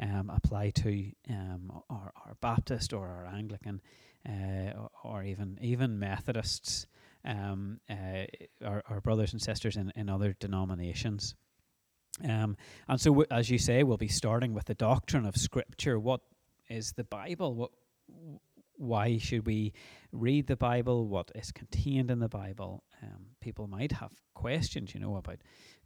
um, 0.00 0.30
apply 0.30 0.70
to 0.70 1.12
um, 1.28 1.70
our, 1.88 2.12
our 2.26 2.36
Baptist 2.40 2.92
or 2.92 3.06
our 3.06 3.26
Anglican 3.26 3.80
uh, 4.28 4.88
or, 5.04 5.22
even 5.22 5.58
even 5.62 5.98
Methodists, 5.98 6.86
um, 7.24 7.80
uh, 7.88 8.24
our, 8.64 8.82
our 8.88 9.00
brothers 9.00 9.32
and 9.32 9.40
sisters 9.40 9.76
in, 9.76 9.92
in 9.96 10.08
other 10.08 10.34
denominations. 10.38 11.34
Um, 12.22 12.56
and 12.88 13.00
so, 13.00 13.10
w- 13.10 13.26
as 13.30 13.50
you 13.50 13.58
say, 13.58 13.82
we'll 13.82 13.96
be 13.96 14.08
starting 14.08 14.52
with 14.52 14.66
the 14.66 14.74
doctrine 14.74 15.24
of 15.24 15.36
Scripture. 15.36 15.98
What 15.98 16.20
is 16.68 16.92
the 16.92 17.04
Bible? 17.04 17.54
What, 17.54 17.70
why 18.80 19.18
should 19.18 19.46
we 19.46 19.74
read 20.10 20.46
the 20.46 20.56
Bible? 20.56 21.06
What 21.06 21.30
is 21.34 21.52
contained 21.52 22.10
in 22.10 22.18
the 22.18 22.28
Bible? 22.28 22.82
Um, 23.02 23.26
people 23.40 23.66
might 23.66 23.92
have 23.92 24.12
questions, 24.34 24.94
you 24.94 25.00
know, 25.00 25.16
about 25.16 25.38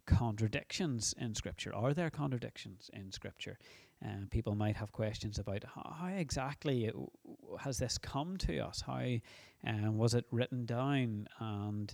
contradictions 0.07 1.13
in 1.17 1.35
Scripture. 1.35 1.75
Are 1.75 1.93
there 1.93 2.09
contradictions 2.09 2.89
in 2.93 3.11
Scripture? 3.11 3.57
Uh, 4.03 4.25
people 4.31 4.55
might 4.55 4.77
have 4.77 4.93
questions 4.93 5.39
about 5.39 5.63
how, 5.73 5.95
how 5.99 6.07
exactly 6.07 6.87
w- 6.87 7.07
w- 7.25 7.57
has 7.59 7.77
this 7.77 7.97
come 7.97 8.37
to 8.37 8.59
us? 8.59 8.81
How 8.85 9.05
um, 9.67 9.97
was 9.97 10.13
it 10.13 10.25
written 10.31 10.65
down? 10.65 11.27
And 11.39 11.93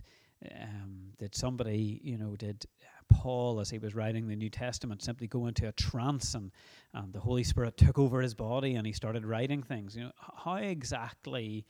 um, 0.51 1.13
did 1.17 1.33
somebody, 1.35 1.99
you 2.03 2.17
know, 2.17 2.35
did 2.35 2.65
Paul, 3.11 3.59
as 3.59 3.69
he 3.69 3.77
was 3.77 3.93
writing 3.93 4.27
the 4.27 4.35
New 4.35 4.49
Testament, 4.49 5.01
simply 5.01 5.27
go 5.27 5.47
into 5.47 5.67
a 5.67 5.71
trance 5.71 6.33
and, 6.33 6.51
and 6.93 7.13
the 7.13 7.19
Holy 7.19 7.43
Spirit 7.43 7.77
took 7.77 7.99
over 7.99 8.21
his 8.21 8.33
body 8.33 8.75
and 8.75 8.87
he 8.87 8.93
started 8.93 9.25
writing 9.25 9.63
things? 9.63 9.95
You 9.95 10.05
know, 10.05 10.11
how 10.17 10.55
exactly 10.55 11.65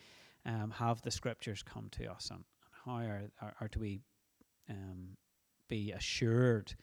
um, 0.45 0.71
have 0.71 1.01
the 1.01 1.11
Scriptures 1.11 1.63
come 1.63 1.89
to 1.91 2.11
us, 2.11 2.29
and, 2.31 2.43
how 2.85 2.97
are, 2.97 3.21
are, 3.41 3.53
are 3.61 3.69
we 3.77 4.01
um, 4.69 5.17
be 5.67 5.91
assured 5.91 6.73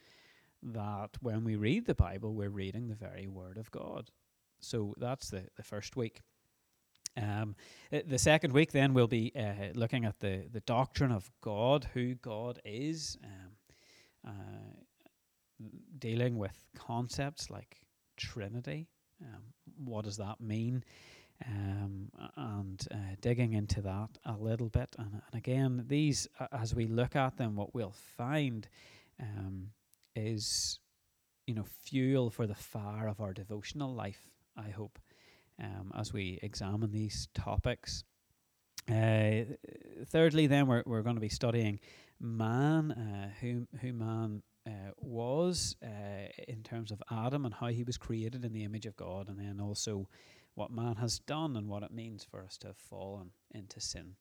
that 0.63 1.11
when 1.21 1.45
we 1.45 1.57
read 1.57 1.87
the 1.87 1.95
Bible, 1.95 2.35
we're 2.35 2.51
reading 2.51 2.89
the 2.89 2.95
very 2.95 3.27
Word 3.27 3.59
of 3.59 3.71
God. 3.71 4.11
So 4.61 4.95
that's 4.99 5.31
the, 5.31 5.45
the 5.57 5.63
first 5.63 5.97
week. 5.97 6.21
Um, 7.17 7.57
uh, 7.93 8.01
the 8.07 8.19
second 8.19 8.53
week, 8.53 8.73
then, 8.73 8.95
we'll 8.95 9.09
be 9.09 9.33
uh, 9.37 9.73
looking 9.75 10.05
at 10.05 10.21
the, 10.21 10.47
the 10.53 10.61
doctrine 10.61 11.13
of 11.13 11.31
God, 11.41 11.89
who 11.95 12.15
God 12.15 12.61
is, 12.65 13.19
um, 13.25 13.53
uh, 14.27 14.31
dealing 15.99 16.39
with 16.39 16.65
concepts 16.77 17.51
like 17.51 17.81
Trinity. 18.17 18.89
Um, 19.23 19.43
what 19.85 20.05
does 20.05 20.17
that 20.19 20.41
mean? 20.41 20.85
Um, 21.47 22.11
and 22.37 22.87
uh, 22.91 23.15
digging 23.21 23.53
into 23.53 23.81
that 23.83 24.11
a 24.25 24.37
little 24.37 24.69
bit. 24.69 24.95
And, 24.99 25.13
and 25.13 25.35
again, 25.35 25.85
these, 25.87 26.29
as 26.53 26.75
we 26.75 26.87
look 26.87 27.15
at 27.15 27.37
them, 27.37 27.55
what 27.55 27.75
we'll 27.75 27.95
find 28.17 28.69
um, 29.21 29.69
is, 30.17 30.81
you 31.47 31.55
know, 31.55 31.67
fuel 31.85 32.31
for 32.31 32.47
the 32.47 32.55
fire 32.55 33.07
of 33.07 33.21
our 33.21 33.33
devotional 33.33 33.95
life, 33.95 34.23
I 34.57 34.71
hope, 34.71 34.99
um, 35.63 35.93
as 35.97 36.13
we 36.13 36.41
examine 36.43 36.91
these 36.91 37.29
topics. 37.35 38.03
Uh, 38.91 39.45
thirdly, 40.07 40.47
then, 40.47 40.67
we're, 40.67 40.83
we're 40.87 41.03
going 41.03 41.17
to 41.17 41.21
be 41.21 41.29
studying 41.29 41.79
man, 42.21 42.93
uh, 42.93 43.31
who, 43.41 43.67
who 43.81 43.93
man 43.93 44.43
uh, 44.67 44.91
was 44.99 45.77
uh, 45.83 46.29
in 46.47 46.63
terms 46.63 46.91
of 46.91 47.03
Adam 47.11 47.45
and 47.45 47.55
how 47.55 47.69
he 47.69 47.85
was 47.85 47.97
created 47.97 48.45
in 48.45 48.53
the 48.53 48.65
image 48.65 48.87
of 48.87 48.97
God, 48.97 49.29
and 49.29 49.39
then 49.39 49.61
also 49.61 50.09
what 50.55 50.71
man 50.71 50.97
has 50.97 51.21
done 51.21 51.57
and 51.57 51.69
what 51.69 51.83
it 51.83 51.93
means 51.93 52.25
for 52.25 52.43
us 52.43 52.59
to 52.59 52.67
have 52.69 52.77
fallen 52.77 53.31
into 53.55 53.81
sin. 53.81 54.17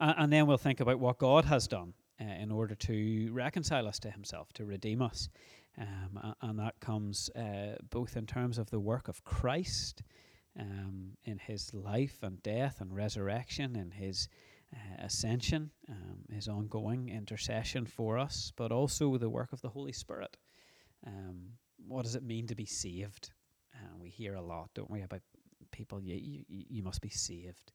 And 0.00 0.32
then 0.32 0.46
we'll 0.46 0.58
think 0.58 0.80
about 0.80 1.00
what 1.00 1.18
God 1.18 1.44
has 1.46 1.66
done 1.66 1.92
uh, 2.20 2.24
in 2.24 2.50
order 2.50 2.74
to 2.74 3.30
reconcile 3.32 3.88
us 3.88 3.98
to 4.00 4.10
himself, 4.10 4.52
to 4.54 4.64
redeem 4.64 5.02
us. 5.02 5.28
Um, 5.76 6.34
and 6.42 6.58
that 6.58 6.80
comes 6.80 7.30
uh, 7.30 7.76
both 7.90 8.16
in 8.16 8.26
terms 8.26 8.58
of 8.58 8.70
the 8.70 8.80
work 8.80 9.08
of 9.08 9.24
Christ 9.24 10.02
um, 10.58 11.16
in 11.24 11.38
his 11.38 11.72
life 11.72 12.18
and 12.22 12.42
death 12.42 12.80
and 12.80 12.94
resurrection, 12.94 13.76
in 13.76 13.92
his 13.92 14.28
uh, 14.74 15.04
ascension, 15.04 15.70
um, 15.88 16.24
his 16.30 16.48
ongoing 16.48 17.08
intercession 17.08 17.86
for 17.86 18.18
us, 18.18 18.52
but 18.56 18.72
also 18.72 19.16
the 19.16 19.30
work 19.30 19.52
of 19.52 19.60
the 19.60 19.70
Holy 19.70 19.92
Spirit. 19.92 20.36
Um, 21.06 21.52
what 21.86 22.04
does 22.04 22.14
it 22.14 22.22
mean 22.22 22.46
to 22.48 22.54
be 22.54 22.66
saved? 22.66 23.30
Uh, 23.74 23.96
we 24.00 24.10
hear 24.10 24.34
a 24.34 24.42
lot, 24.42 24.70
don't 24.74 24.90
we, 24.90 25.02
about 25.02 25.22
people, 25.70 26.00
you, 26.00 26.14
you, 26.14 26.64
you 26.68 26.82
must 26.82 27.00
be 27.00 27.08
saved. 27.08 27.72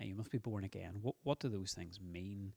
Uh, 0.00 0.04
you 0.04 0.14
must 0.14 0.30
be 0.30 0.38
born 0.38 0.64
again. 0.64 0.94
What, 1.00 1.14
what 1.22 1.38
do 1.38 1.48
those 1.48 1.72
things 1.72 1.98
mean? 2.00 2.52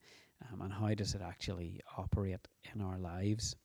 Um, 0.51 0.61
and 0.61 0.73
how 0.73 0.93
does 0.93 1.15
it 1.15 1.21
actually 1.21 1.79
operate 1.97 2.47
in 2.73 2.81
our 2.81 2.97
lives? 2.97 3.55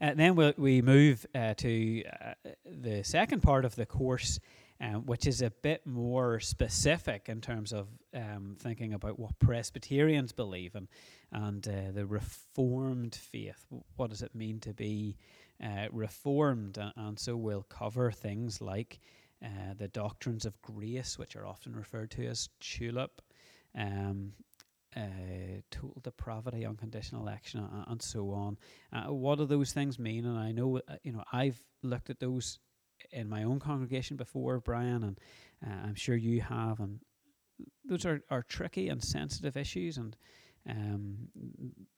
Uh, 0.00 0.14
then 0.14 0.36
we'll, 0.36 0.52
we 0.56 0.82
move 0.82 1.26
uh, 1.34 1.54
to 1.54 2.04
uh, 2.22 2.34
the 2.64 3.02
second 3.02 3.42
part 3.42 3.64
of 3.64 3.74
the 3.74 3.86
course, 3.86 4.38
um, 4.80 5.06
which 5.06 5.26
is 5.26 5.40
a 5.40 5.50
bit 5.50 5.86
more 5.86 6.40
specific 6.40 7.28
in 7.28 7.40
terms 7.40 7.72
of 7.72 7.88
um, 8.12 8.56
thinking 8.58 8.92
about 8.92 9.18
what 9.18 9.38
Presbyterians 9.38 10.32
believe 10.32 10.74
and, 10.74 10.88
and 11.32 11.66
uh, 11.68 11.92
the 11.92 12.06
Reformed 12.06 13.14
faith. 13.14 13.64
What 13.96 14.10
does 14.10 14.22
it 14.22 14.34
mean 14.34 14.60
to 14.60 14.74
be 14.74 15.16
uh, 15.62 15.86
Reformed? 15.92 16.78
And 16.96 17.18
so 17.18 17.36
we'll 17.36 17.62
cover 17.62 18.10
things 18.10 18.60
like 18.60 19.00
uh, 19.44 19.74
the 19.76 19.88
doctrines 19.88 20.44
of 20.44 20.60
grace, 20.62 21.18
which 21.18 21.36
are 21.36 21.46
often 21.46 21.74
referred 21.74 22.10
to 22.12 22.26
as 22.26 22.48
tulip, 22.60 23.22
um, 23.76 24.32
uh, 24.96 25.60
total 25.70 26.00
depravity, 26.02 26.64
unconditional 26.64 27.22
election, 27.22 27.68
and 27.88 28.00
so 28.00 28.30
on. 28.30 28.56
Uh, 28.92 29.12
what 29.12 29.38
do 29.38 29.44
those 29.44 29.72
things 29.72 29.98
mean? 29.98 30.24
And 30.24 30.38
I 30.38 30.52
know, 30.52 30.80
you 31.02 31.12
know, 31.12 31.24
I've 31.32 31.60
looked 31.82 32.10
at 32.10 32.20
those 32.20 32.58
in 33.10 33.28
my 33.28 33.44
own 33.44 33.60
congregation 33.60 34.16
before, 34.16 34.60
Brian, 34.60 35.02
and 35.02 35.18
uh, 35.66 35.86
I'm 35.86 35.94
sure 35.94 36.16
you 36.16 36.40
have. 36.40 36.80
And 36.80 37.00
those 37.84 38.04
are, 38.06 38.20
are 38.30 38.42
tricky 38.42 38.88
and 38.88 39.02
sensitive 39.02 39.56
issues, 39.56 39.96
and 39.96 40.16
um, 40.68 41.28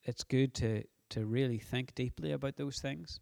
it's 0.05 0.25
good 0.25 0.55
to 0.55 0.85
to 1.09 1.25
really 1.25 1.59
think 1.59 1.95
deeply 1.95 2.33
about 2.33 2.57
those 2.57 2.81
things. 2.81 3.21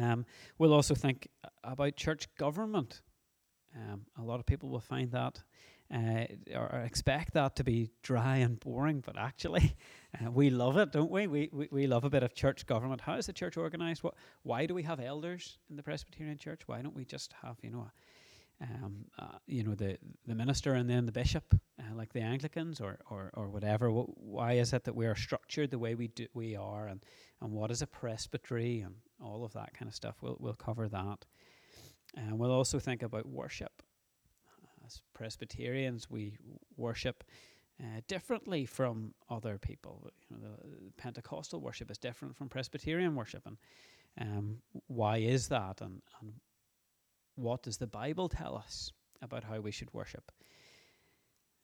Um, 0.00 0.26
we'll 0.58 0.72
also 0.72 0.94
think 0.94 1.28
about 1.62 1.94
church 1.94 2.26
government 2.36 3.00
um, 3.76 4.02
a 4.18 4.22
lot 4.22 4.40
of 4.40 4.46
people 4.46 4.68
will 4.68 4.80
find 4.80 5.10
that 5.12 5.42
uh, 5.92 6.24
or 6.54 6.82
expect 6.84 7.34
that 7.34 7.56
to 7.56 7.64
be 7.64 7.90
dry 8.02 8.36
and 8.36 8.60
boring, 8.60 9.02
but 9.04 9.18
actually, 9.18 9.76
uh, 10.24 10.30
we 10.30 10.48
love 10.48 10.76
it, 10.76 10.92
don't 10.92 11.10
we? 11.10 11.26
we? 11.26 11.50
We 11.52 11.68
we 11.70 11.86
love 11.86 12.04
a 12.04 12.10
bit 12.10 12.22
of 12.22 12.34
church 12.34 12.66
government. 12.66 13.00
How 13.00 13.14
is 13.14 13.26
the 13.26 13.32
church 13.32 13.56
organized? 13.56 14.02
What? 14.02 14.14
Why 14.42 14.66
do 14.66 14.74
we 14.74 14.84
have 14.84 15.00
elders 15.00 15.58
in 15.68 15.76
the 15.76 15.82
Presbyterian 15.82 16.38
Church? 16.38 16.62
Why 16.66 16.80
don't 16.80 16.94
we 16.94 17.04
just 17.04 17.34
have 17.42 17.56
you 17.62 17.70
know, 17.70 17.90
um, 18.60 19.04
uh, 19.18 19.38
you 19.46 19.64
know 19.64 19.74
the 19.74 19.98
the 20.26 20.34
minister 20.34 20.74
and 20.74 20.88
then 20.88 21.06
the 21.06 21.12
bishop, 21.12 21.54
uh, 21.80 21.94
like 21.96 22.12
the 22.12 22.20
Anglicans 22.20 22.80
or 22.80 23.00
or 23.10 23.30
or 23.34 23.48
whatever? 23.48 23.90
why 23.90 24.52
is 24.52 24.72
it 24.72 24.84
that 24.84 24.94
we 24.94 25.06
are 25.06 25.16
structured 25.16 25.72
the 25.72 25.78
way 25.78 25.96
we 25.96 26.06
do 26.06 26.26
we 26.34 26.54
are, 26.54 26.86
and 26.86 27.04
and 27.40 27.50
what 27.50 27.72
is 27.72 27.82
a 27.82 27.86
presbytery 27.88 28.80
and 28.80 28.94
all 29.20 29.44
of 29.44 29.52
that 29.54 29.74
kind 29.74 29.88
of 29.88 29.94
stuff? 29.96 30.18
We'll 30.20 30.36
we'll 30.38 30.54
cover 30.54 30.88
that. 30.88 31.26
And 32.16 32.38
we'll 32.38 32.50
also 32.50 32.78
think 32.80 33.02
about 33.02 33.26
worship. 33.26 33.82
As 34.90 35.02
Presbyterians, 35.14 36.10
we 36.10 36.36
worship 36.76 37.22
uh, 37.80 38.00
differently 38.08 38.66
from 38.66 39.14
other 39.28 39.56
people. 39.56 40.10
You 40.28 40.38
know, 40.38 40.56
the 40.64 40.90
Pentecostal 40.96 41.60
worship 41.60 41.92
is 41.92 41.98
different 41.98 42.36
from 42.36 42.48
Presbyterian 42.48 43.14
worship, 43.14 43.46
and 43.46 43.56
um, 44.20 44.56
why 44.88 45.18
is 45.18 45.46
that? 45.46 45.80
And, 45.80 46.02
and 46.20 46.32
what 47.36 47.62
does 47.62 47.78
the 47.78 47.86
Bible 47.86 48.28
tell 48.28 48.56
us 48.56 48.90
about 49.22 49.44
how 49.44 49.60
we 49.60 49.70
should 49.70 49.94
worship? 49.94 50.32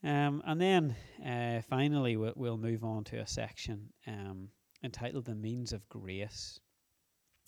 Um, 0.05 0.41
and 0.47 0.61
then 0.61 0.95
uh, 1.25 1.63
finally, 1.69 2.17
we'll, 2.17 2.35
we'll, 2.37 2.59
move 2.59 2.85
on 2.85 3.03
to 3.05 3.17
a 3.17 3.27
section 3.27 3.93
um, 4.07 4.51
entitled 4.85 5.25
"The 5.25 5.35
Means 5.35 5.73
of 5.73 5.89
Grace," 5.89 6.61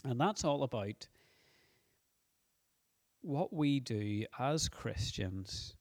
and 0.04 0.20
that's 0.20 0.44
all 0.44 0.64
about 0.64 1.06
what 3.22 3.52
we 3.52 3.80
do 3.80 4.24
as 4.38 4.68
Christians 4.68 5.74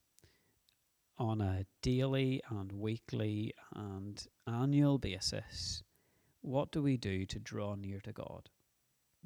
on 1.18 1.40
a 1.40 1.64
daily 1.82 2.40
and 2.50 2.70
weekly 2.72 3.54
and 3.74 4.24
annual 4.46 4.98
basis, 4.98 5.82
what 6.40 6.70
do 6.70 6.82
we 6.82 6.96
do 6.96 7.26
to 7.26 7.38
draw 7.38 7.74
near 7.74 8.00
to 8.00 8.12
God? 8.12 8.48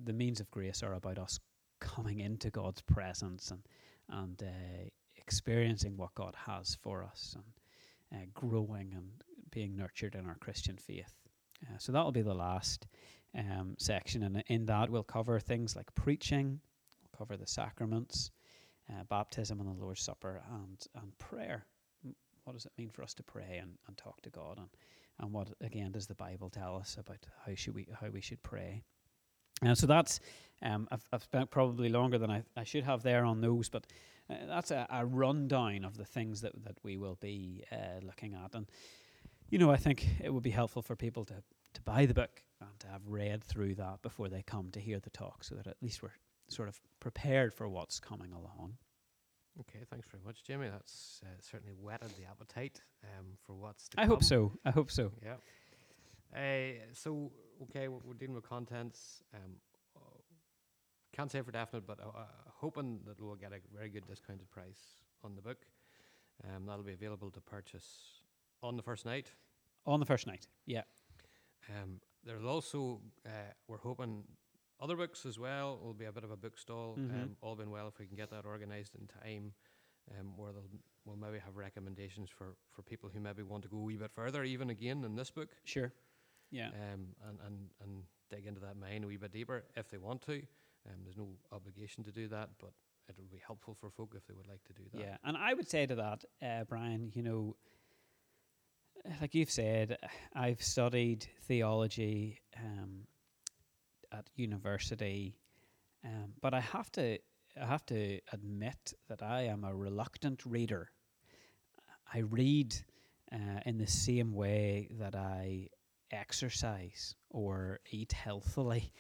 The 0.03 0.13
means 0.13 0.41
of 0.41 0.51
grace 0.51 0.83
are 0.83 0.95
about 0.95 1.19
us 1.19 1.39
coming 1.81 2.21
into 2.21 2.51
God's 2.51 2.83
presence 2.83 3.51
and 3.51 3.61
and 4.09 4.43
uh, 4.43 4.89
experiencing 5.17 5.97
what 5.97 6.15
God 6.15 6.35
has 6.47 6.77
for 6.83 7.05
us 7.05 7.37
and 8.11 8.23
uh, 8.23 8.27
growing 8.35 8.93
and 8.95 9.11
being 9.51 9.77
nurtured 9.77 10.15
in 10.15 10.27
our 10.27 10.37
Christian 10.37 10.77
faith. 10.77 11.15
Uh, 11.67 11.79
so 11.79 11.93
that 11.93 12.05
will 12.05 12.13
be 12.13 12.23
the 12.23 12.35
last 12.35 12.87
um, 13.37 13.75
section, 13.79 14.23
and 14.25 14.43
in 14.49 14.67
that 14.67 14.91
we'll 14.91 15.03
cover 15.03 15.39
things 15.39 15.77
like 15.77 15.95
preaching, 15.95 16.61
cover 17.23 17.37
the 17.37 17.47
sacraments, 17.47 18.33
uh, 18.91 19.05
baptism 19.09 19.61
and 19.61 19.69
the 19.69 19.81
Lord's 19.81 20.01
Supper, 20.01 20.43
and, 20.55 20.85
and 21.01 21.17
prayer. 21.19 21.65
What 22.43 22.55
does 22.55 22.67
it 22.67 22.73
mean 22.77 22.91
for 22.91 23.05
us 23.05 23.15
to 23.15 23.23
pray 23.23 23.61
and, 23.63 23.71
and 23.87 23.97
talk 23.97 24.21
to 24.23 24.31
God? 24.31 24.59
And, 24.59 24.67
and 25.21 25.33
what, 25.33 25.53
again, 25.61 25.93
does 25.93 26.09
the 26.09 26.17
Bible 26.17 26.51
tell 26.51 26.75
us 26.75 26.97
about 26.99 27.19
how, 27.47 27.55
should 27.55 27.77
we, 27.77 27.87
how 28.01 28.09
we 28.09 28.21
should 28.21 28.43
pray? 28.43 28.83
And 29.63 29.79
so 29.79 29.87
that's, 29.87 30.19
um, 30.63 30.89
I've, 30.91 31.07
I've 31.13 31.23
spent 31.23 31.53
probably 31.53 31.91
longer 31.91 32.19
than 32.19 32.29
I, 32.29 32.43
I 32.57 32.65
should 32.65 32.83
have 32.83 33.05
there 33.05 33.25
on 33.25 33.41
those, 33.41 33.69
but 33.69 33.87
uh, 34.29 34.35
that's 34.49 34.73
a, 34.73 34.85
a, 34.91 35.07
rundown 35.07 35.85
of 35.85 35.97
the 35.97 36.05
things 36.05 36.41
that, 36.41 36.65
that 36.65 36.79
we 36.83 36.97
will 36.97 37.19
be 37.21 37.63
uh, 37.71 38.05
looking 38.05 38.35
at. 38.35 38.57
And, 38.57 38.67
you 39.49 39.59
know, 39.59 39.71
I 39.71 39.77
think 39.77 40.09
it 40.21 40.35
would 40.35 40.43
be 40.43 40.51
helpful 40.51 40.83
for 40.83 40.97
people 40.97 41.25
to, 41.27 41.35
to 41.75 41.83
buy 41.83 42.05
the 42.07 42.15
book 42.15 42.43
and 42.61 42.81
to 42.81 42.89
have 42.89 43.07
read 43.07 43.45
through 43.45 43.77
that 43.77 44.03
before 44.03 44.29
they 44.29 44.43
come 44.43 44.73
to 44.73 44.81
hear 44.81 44.99
the 44.99 45.11
talk 45.11 45.45
so 45.45 45.55
that 45.55 45.69
at 45.69 45.77
least 45.81 46.03
we're 46.03 46.11
sort 46.49 46.69
of 46.69 46.81
prepared 47.01 47.53
for 47.55 47.69
what's 47.69 48.01
coming 48.01 48.33
along. 48.33 48.75
Okay, 49.61 49.81
thanks 49.91 50.09
very 50.11 50.23
much, 50.25 50.43
Jimmy. 50.45 50.69
That's 50.69 51.21
uh, 51.25 51.29
certainly 51.41 51.75
whetted 51.79 52.11
the 52.17 52.25
appetite 52.25 52.81
um, 53.05 53.27
for 53.47 53.55
what's 53.55 53.89
to 53.91 54.01
I 54.01 54.03
come. 54.05 54.11
hope 54.11 54.25
so. 54.25 54.53
I 54.65 54.71
hope 54.71 54.91
so. 54.91 55.13
Yeah. 55.23 55.35
Uh, 56.35 56.79
so, 56.95 57.31
okay, 57.65 57.89
we're, 57.89 57.99
we're 58.05 58.15
dealing 58.15 58.35
with 58.35 58.49
contents. 58.49 59.23
Um, 59.35 59.57
uh, 59.95 60.01
can't 61.15 61.31
say 61.31 61.43
for 61.43 61.53
definite, 61.53 61.87
but 61.87 62.01
uh, 62.01 62.09
uh, 62.19 62.25
hoping 62.49 63.01
that 63.07 63.21
we'll 63.21 63.35
get 63.35 63.53
a 63.53 63.59
very 63.77 63.91
good 63.91 64.07
discounted 64.07 64.51
price 64.51 65.03
on 65.23 65.35
the 65.35 65.43
book. 65.43 65.59
Um, 66.45 66.65
that'll 66.67 66.83
be 66.85 66.95
available 66.95 67.31
to 67.33 67.41
purchase 67.43 68.23
on 68.63 68.77
the 68.77 68.83
first 68.83 69.05
night. 69.05 69.33
On 69.85 70.01
the 70.01 70.07
first 70.07 70.27
night, 70.27 70.47
yeah. 70.65 70.83
Um, 71.69 72.01
there's 72.25 72.45
also, 72.45 73.01
uh, 73.27 73.53
we're 73.69 73.79
hoping 73.79 74.25
other 74.83 74.97
books 74.97 75.25
as 75.25 75.39
well 75.39 75.79
will 75.83 75.95
be 75.95 76.07
a 76.07 76.13
bit 76.13 76.25
of 76.25 76.31
a 76.31 76.37
book 76.37 76.59
stall. 76.59 76.97
Mm-hmm. 76.99 77.23
Um, 77.23 77.37
all 77.41 77.55
been 77.55 77.71
well 77.71 77.89
if 77.89 77.99
we 77.99 78.07
can 78.07 78.17
get 78.17 78.31
that 78.31 78.45
organised 78.45 78.95
in 78.97 79.07
time, 79.23 79.53
um, 80.19 80.37
where 80.37 80.53
they'll 80.53 80.65
we'll 81.05 81.17
maybe 81.17 81.39
have 81.39 81.57
recommendations 81.57 82.31
for, 82.31 82.55
for 82.71 82.83
people 82.83 83.11
who 83.13 83.21
maybe 83.21 83.43
want 83.43 83.63
to 83.63 83.69
go 83.69 83.79
a 83.79 83.81
wee 83.81 83.97
bit 83.97 84.11
further, 84.13 84.45
even 84.45 84.71
again 84.71 85.05
in 85.05 85.15
this 85.17 85.31
book. 85.31 85.51
Sure. 85.65 85.93
Yeah. 86.51 86.69
Um, 86.69 87.07
and, 87.29 87.39
and, 87.47 87.57
and 87.83 88.03
dig 88.31 88.47
into 88.47 88.61
that 88.61 88.77
mine 88.77 89.05
a 89.05 89.07
wee 89.07 89.17
bit 89.17 89.33
deeper 89.33 89.65
if 89.77 89.89
they 89.89 89.99
want 89.99 90.23
to. 90.23 90.43
Um, 90.87 90.97
there's 91.05 91.17
no 91.17 91.29
obligation 91.53 92.05
to 92.05 92.13
do 92.13 92.29
that, 92.29 92.51
but 92.61 92.73
it 93.09 93.15
would 93.19 93.31
be 93.31 93.41
helpful 93.45 93.77
for 93.81 93.91
folk 93.91 94.15
if 94.17 94.27
they 94.27 94.35
would 94.35 94.49
like 94.49 94.63
to 94.65 94.73
do 94.73 94.83
that. 94.93 95.01
Yeah, 95.01 95.17
and 95.25 95.37
I 95.37 95.55
would 95.55 95.69
say 95.69 95.87
to 95.87 95.95
that, 95.95 96.25
uh, 96.45 96.65
Brian, 96.69 97.11
you 97.15 97.23
know, 97.23 97.57
like 99.21 99.35
you've 99.35 99.51
said, 99.51 99.97
I've 100.35 100.63
studied 100.63 101.27
theology 101.43 102.41
um, 102.57 103.07
at 104.13 104.31
university, 104.37 105.37
um, 106.05 106.33
but 106.41 106.55
I 106.55 106.61
have 106.61 106.91
to, 106.93 107.19
I 107.61 107.67
have 107.67 107.87
to 107.87 108.21
admit 108.33 108.95
that 109.09 109.23
I 109.23 109.43
am 109.43 109.65
a 109.65 109.75
reluctant 109.75 110.45
reader. 110.45 110.91
I 112.13 112.19
read 112.19 112.75
uh, 113.33 113.61
in 113.65 113.79
the 113.79 113.87
same 113.87 114.33
way 114.33 114.89
that 114.99 115.15
I 115.15 115.69
exercise 116.11 117.15
or 117.31 117.81
eat 117.91 118.13
healthily. 118.13 118.93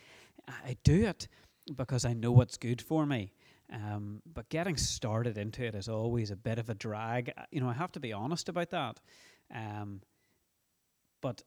I 0.48 0.76
do 0.82 1.04
it 1.04 1.28
because 1.76 2.04
I 2.04 2.14
know 2.14 2.32
what's 2.32 2.56
good 2.56 2.80
for 2.80 3.06
me. 3.06 3.32
Um, 3.72 4.20
but 4.32 4.48
getting 4.48 4.76
started 4.76 5.38
into 5.38 5.64
it 5.64 5.74
is 5.74 5.88
always 5.88 6.30
a 6.30 6.36
bit 6.36 6.58
of 6.58 6.68
a 6.68 6.74
drag. 6.74 7.32
You 7.50 7.60
know, 7.60 7.68
I 7.68 7.72
have 7.74 7.92
to 7.92 8.00
be 8.00 8.12
honest 8.12 8.48
about 8.48 8.70
that. 8.70 9.00
Um, 9.54 10.02
but 11.20 11.42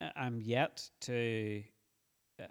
uh, 0.00 0.10
I'm 0.16 0.40
yet 0.40 0.88
to 1.02 1.62
uh, 2.40 2.44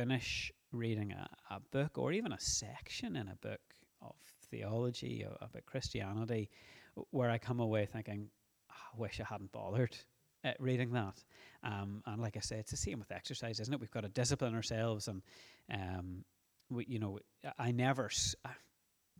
finish 0.00 0.50
reading 0.72 1.12
a, 1.12 1.28
a 1.54 1.60
book 1.72 1.98
or 1.98 2.10
even 2.12 2.32
a 2.32 2.40
section 2.40 3.16
in 3.16 3.28
a 3.28 3.34
book 3.46 3.60
of 4.00 4.14
theology 4.50 5.26
about 5.40 5.66
Christianity 5.66 6.48
where 7.10 7.28
I 7.28 7.36
come 7.36 7.60
away 7.60 7.84
thinking, 7.84 8.28
"Ah, 8.70 8.74
I 8.94 8.98
wish 9.00 9.20
I 9.20 9.24
hadn't 9.24 9.52
bothered 9.52 9.94
uh, 10.42 10.52
reading 10.58 10.92
that. 10.92 11.22
Um, 11.62 12.02
and 12.06 12.22
like 12.22 12.38
I 12.38 12.40
say, 12.40 12.56
it's 12.58 12.70
the 12.70 12.78
same 12.78 12.98
with 12.98 13.12
exercise, 13.12 13.60
isn't 13.60 13.74
it? 13.74 13.78
We've 13.78 13.90
got 13.90 14.04
to 14.04 14.08
discipline 14.08 14.54
ourselves 14.54 15.06
and 15.08 15.20
um, 15.70 16.24
we, 16.70 16.86
you 16.88 16.98
know, 16.98 17.18
I- 17.58 17.72
never. 17.72 18.06
s- 18.06 18.34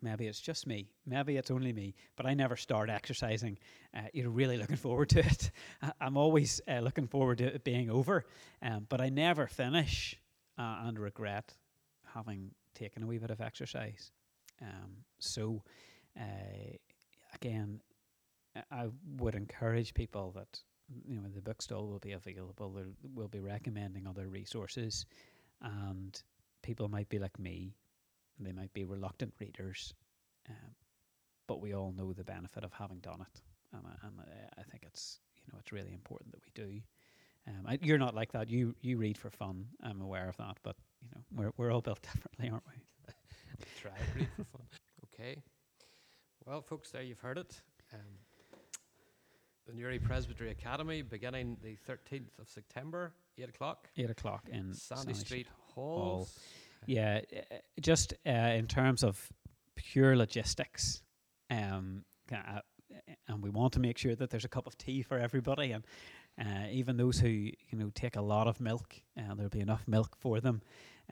Maybe 0.02 0.26
it's 0.28 0.40
just 0.40 0.66
me. 0.66 0.88
Maybe 1.04 1.36
it's 1.36 1.50
only 1.50 1.74
me. 1.74 1.94
But 2.16 2.24
I 2.24 2.32
never 2.32 2.56
start 2.56 2.88
exercising. 2.88 3.58
Uh, 3.94 4.00
you're 4.14 4.30
really 4.30 4.56
looking 4.56 4.76
forward 4.76 5.10
to 5.10 5.18
it. 5.18 5.50
I'm 6.00 6.16
always 6.16 6.58
uh, 6.66 6.78
looking 6.78 7.06
forward 7.06 7.36
to 7.38 7.54
it 7.54 7.64
being 7.64 7.90
over. 7.90 8.24
Um, 8.62 8.86
but 8.88 9.02
I 9.02 9.10
never 9.10 9.46
finish 9.46 10.16
uh, 10.58 10.82
and 10.84 10.98
regret 10.98 11.56
having 12.14 12.50
taken 12.74 13.02
a 13.02 13.06
wee 13.06 13.18
bit 13.18 13.30
of 13.30 13.40
exercise. 13.40 14.12
Um, 14.60 15.04
so, 15.18 15.62
uh, 16.18 16.76
again, 17.34 17.80
I- 18.70 18.90
would 19.16 19.34
encourage 19.34 19.94
people 19.94 20.32
that 20.32 20.60
you 21.06 21.14
know 21.20 21.28
the 21.28 21.40
bookstall 21.40 21.86
will 21.86 22.00
be 22.00 22.12
available. 22.12 22.70
There 22.70 22.92
will 23.14 23.28
be 23.28 23.40
recommending 23.40 24.06
other 24.06 24.28
resources, 24.28 25.06
and 25.62 26.20
people 26.62 26.88
might 26.88 27.08
be 27.08 27.18
like 27.18 27.38
me. 27.38 27.76
They 28.38 28.52
might 28.52 28.72
be 28.72 28.84
reluctant 28.84 29.34
readers, 29.38 29.94
um, 30.48 30.74
but 31.46 31.60
we 31.60 31.74
all 31.74 31.92
know 31.92 32.12
the 32.12 32.24
benefit 32.24 32.64
of 32.64 32.72
having 32.72 32.98
done 33.00 33.20
it, 33.20 33.42
and, 33.72 33.84
and 34.02 34.20
I 34.58 34.62
think 34.62 34.82
it's 34.82 35.20
you 35.36 35.52
know 35.52 35.58
it's 35.60 35.72
really 35.72 35.92
important 35.92 36.32
that 36.32 36.42
we 36.44 36.50
do. 36.54 36.82
Um, 37.48 37.66
I, 37.66 37.78
you're 37.82 37.98
not 37.98 38.14
like 38.14 38.32
that. 38.32 38.50
You 38.50 38.74
you 38.80 38.98
read 38.98 39.18
for 39.18 39.30
fun. 39.30 39.66
I'm 39.82 40.00
aware 40.00 40.28
of 40.28 40.36
that, 40.36 40.58
but 40.62 40.76
you 41.02 41.08
know 41.14 41.22
we're 41.34 41.52
we're 41.56 41.72
all 41.72 41.80
built 41.80 42.02
differently, 42.12 42.50
aren't 42.50 42.64
we? 42.68 43.14
Try 43.80 43.90
to 43.90 44.18
read 44.18 44.28
for 44.36 44.44
fun. 44.44 44.62
Okay. 45.14 45.42
Well, 46.46 46.62
folks, 46.62 46.90
there 46.90 47.02
you've 47.02 47.20
heard 47.20 47.38
it. 47.38 47.60
Um, 47.92 48.00
the 49.66 49.74
Newry 49.74 49.98
Presbytery 49.98 50.50
Academy 50.50 51.02
beginning 51.02 51.56
the 51.62 51.76
13th 51.88 52.38
of 52.40 52.48
September, 52.48 53.12
8 53.38 53.48
o'clock. 53.48 53.88
Eight 53.96 54.10
o'clock 54.10 54.48
in 54.50 54.74
Sandy 54.74 55.12
Sandys 55.12 55.20
Street 55.20 55.46
Hall. 55.74 55.98
Hall. 55.98 56.28
Yeah, 56.86 57.20
uh, 57.32 57.56
just 57.80 58.14
uh, 58.26 58.30
in 58.30 58.66
terms 58.66 59.04
of 59.04 59.30
pure 59.76 60.16
logistics, 60.16 61.02
um, 61.50 62.04
uh, 62.32 62.60
and 63.28 63.42
we 63.42 63.50
want 63.50 63.74
to 63.74 63.80
make 63.80 63.98
sure 63.98 64.14
that 64.14 64.30
there's 64.30 64.44
a 64.44 64.48
cup 64.48 64.66
of 64.66 64.76
tea 64.78 65.02
for 65.02 65.18
everybody, 65.18 65.72
and 65.72 65.84
uh, 66.40 66.66
even 66.70 66.96
those 66.96 67.20
who 67.20 67.28
you 67.28 67.74
know 67.74 67.90
take 67.94 68.16
a 68.16 68.22
lot 68.22 68.48
of 68.48 68.60
milk, 68.60 68.94
uh, 69.18 69.34
there'll 69.34 69.50
be 69.50 69.60
enough 69.60 69.86
milk 69.86 70.16
for 70.18 70.40
them. 70.40 70.62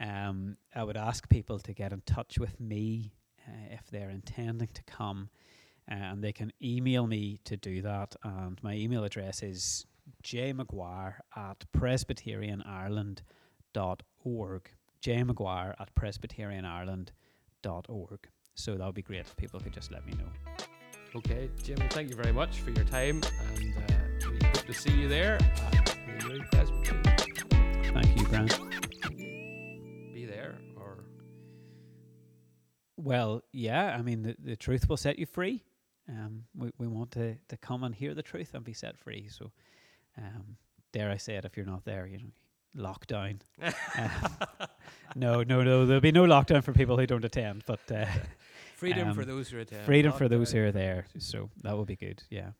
Um, 0.00 0.56
I 0.74 0.82
would 0.84 0.96
ask 0.96 1.28
people 1.28 1.58
to 1.60 1.74
get 1.74 1.92
in 1.92 2.00
touch 2.06 2.38
with 2.38 2.58
me 2.60 3.12
uh, 3.46 3.66
if 3.70 3.90
they're 3.90 4.08
intending 4.10 4.70
to 4.74 4.82
come, 4.84 5.28
uh, 5.90 5.94
and 5.94 6.24
they 6.24 6.32
can 6.32 6.52
email 6.62 7.06
me 7.06 7.40
to 7.44 7.56
do 7.56 7.82
that. 7.82 8.16
And 8.24 8.58
my 8.62 8.74
email 8.74 9.04
address 9.04 9.42
is 9.42 9.86
jmcguire 10.24 11.16
at 11.36 11.64
presbyterianireland.org 11.76 14.70
jmaguire 15.02 15.74
at 15.78 15.94
presbyterianireland.org. 15.94 18.28
So 18.54 18.76
that 18.76 18.84
would 18.84 18.94
be 18.94 19.02
great 19.02 19.20
if 19.20 19.36
people 19.36 19.60
could 19.60 19.72
just 19.72 19.92
let 19.92 20.04
me 20.06 20.14
know. 20.14 20.30
Okay, 21.14 21.48
Jimmy, 21.62 21.86
thank 21.90 22.10
you 22.10 22.16
very 22.16 22.32
much 22.32 22.60
for 22.60 22.70
your 22.70 22.84
time, 22.84 23.22
and 23.56 23.74
uh, 23.76 23.97
to 24.68 24.74
see 24.74 24.92
you 24.92 25.08
there 25.08 25.38
at 25.72 25.96
the 26.20 26.26
Newry 26.28 26.42
Presbytery. 26.52 27.02
Thank 27.92 28.18
you, 28.18 28.24
Grant. 28.26 28.58
Be 30.12 30.26
there, 30.26 30.58
or 30.76 31.04
Well, 32.96 33.42
yeah, 33.52 33.96
I 33.98 34.02
mean, 34.02 34.22
the, 34.22 34.36
the 34.38 34.56
truth 34.56 34.88
will 34.88 34.96
set 34.96 35.18
you 35.18 35.26
free. 35.26 35.64
Um, 36.08 36.44
we, 36.56 36.70
we 36.78 36.86
want 36.86 37.10
to, 37.12 37.36
to 37.48 37.56
come 37.56 37.82
and 37.84 37.94
hear 37.94 38.14
the 38.14 38.22
truth 38.22 38.50
and 38.54 38.64
be 38.64 38.72
set 38.72 38.98
free. 38.98 39.28
So, 39.30 39.52
um, 40.16 40.56
dare 40.92 41.10
I 41.10 41.16
say 41.16 41.36
it, 41.36 41.44
if 41.44 41.56
you're 41.56 41.66
not 41.66 41.84
there, 41.84 42.06
you 42.06 42.18
know, 42.18 42.30
lockdown. 42.76 43.40
um, 43.62 44.48
no, 45.16 45.42
no, 45.42 45.62
no, 45.62 45.86
there'll 45.86 46.00
be 46.00 46.12
no 46.12 46.24
lockdown 46.24 46.62
for 46.62 46.72
people 46.72 46.98
who 46.98 47.06
don't 47.06 47.24
attend, 47.24 47.64
but 47.66 47.80
uh, 47.90 48.04
freedom 48.76 49.14
for 49.14 49.22
Um, 49.22 49.28
those 49.28 49.48
who 49.50 49.58
attend. 49.58 49.84
freedom 49.86 50.12
for 50.12 50.28
those 50.28 50.52
who 50.52 50.60
are 50.62 50.72
there. 50.72 51.06
So 51.18 51.48
that 51.62 51.76
would 51.76 51.86
be 51.88 51.96
good. 51.96 52.22
Yeah. 52.30 52.50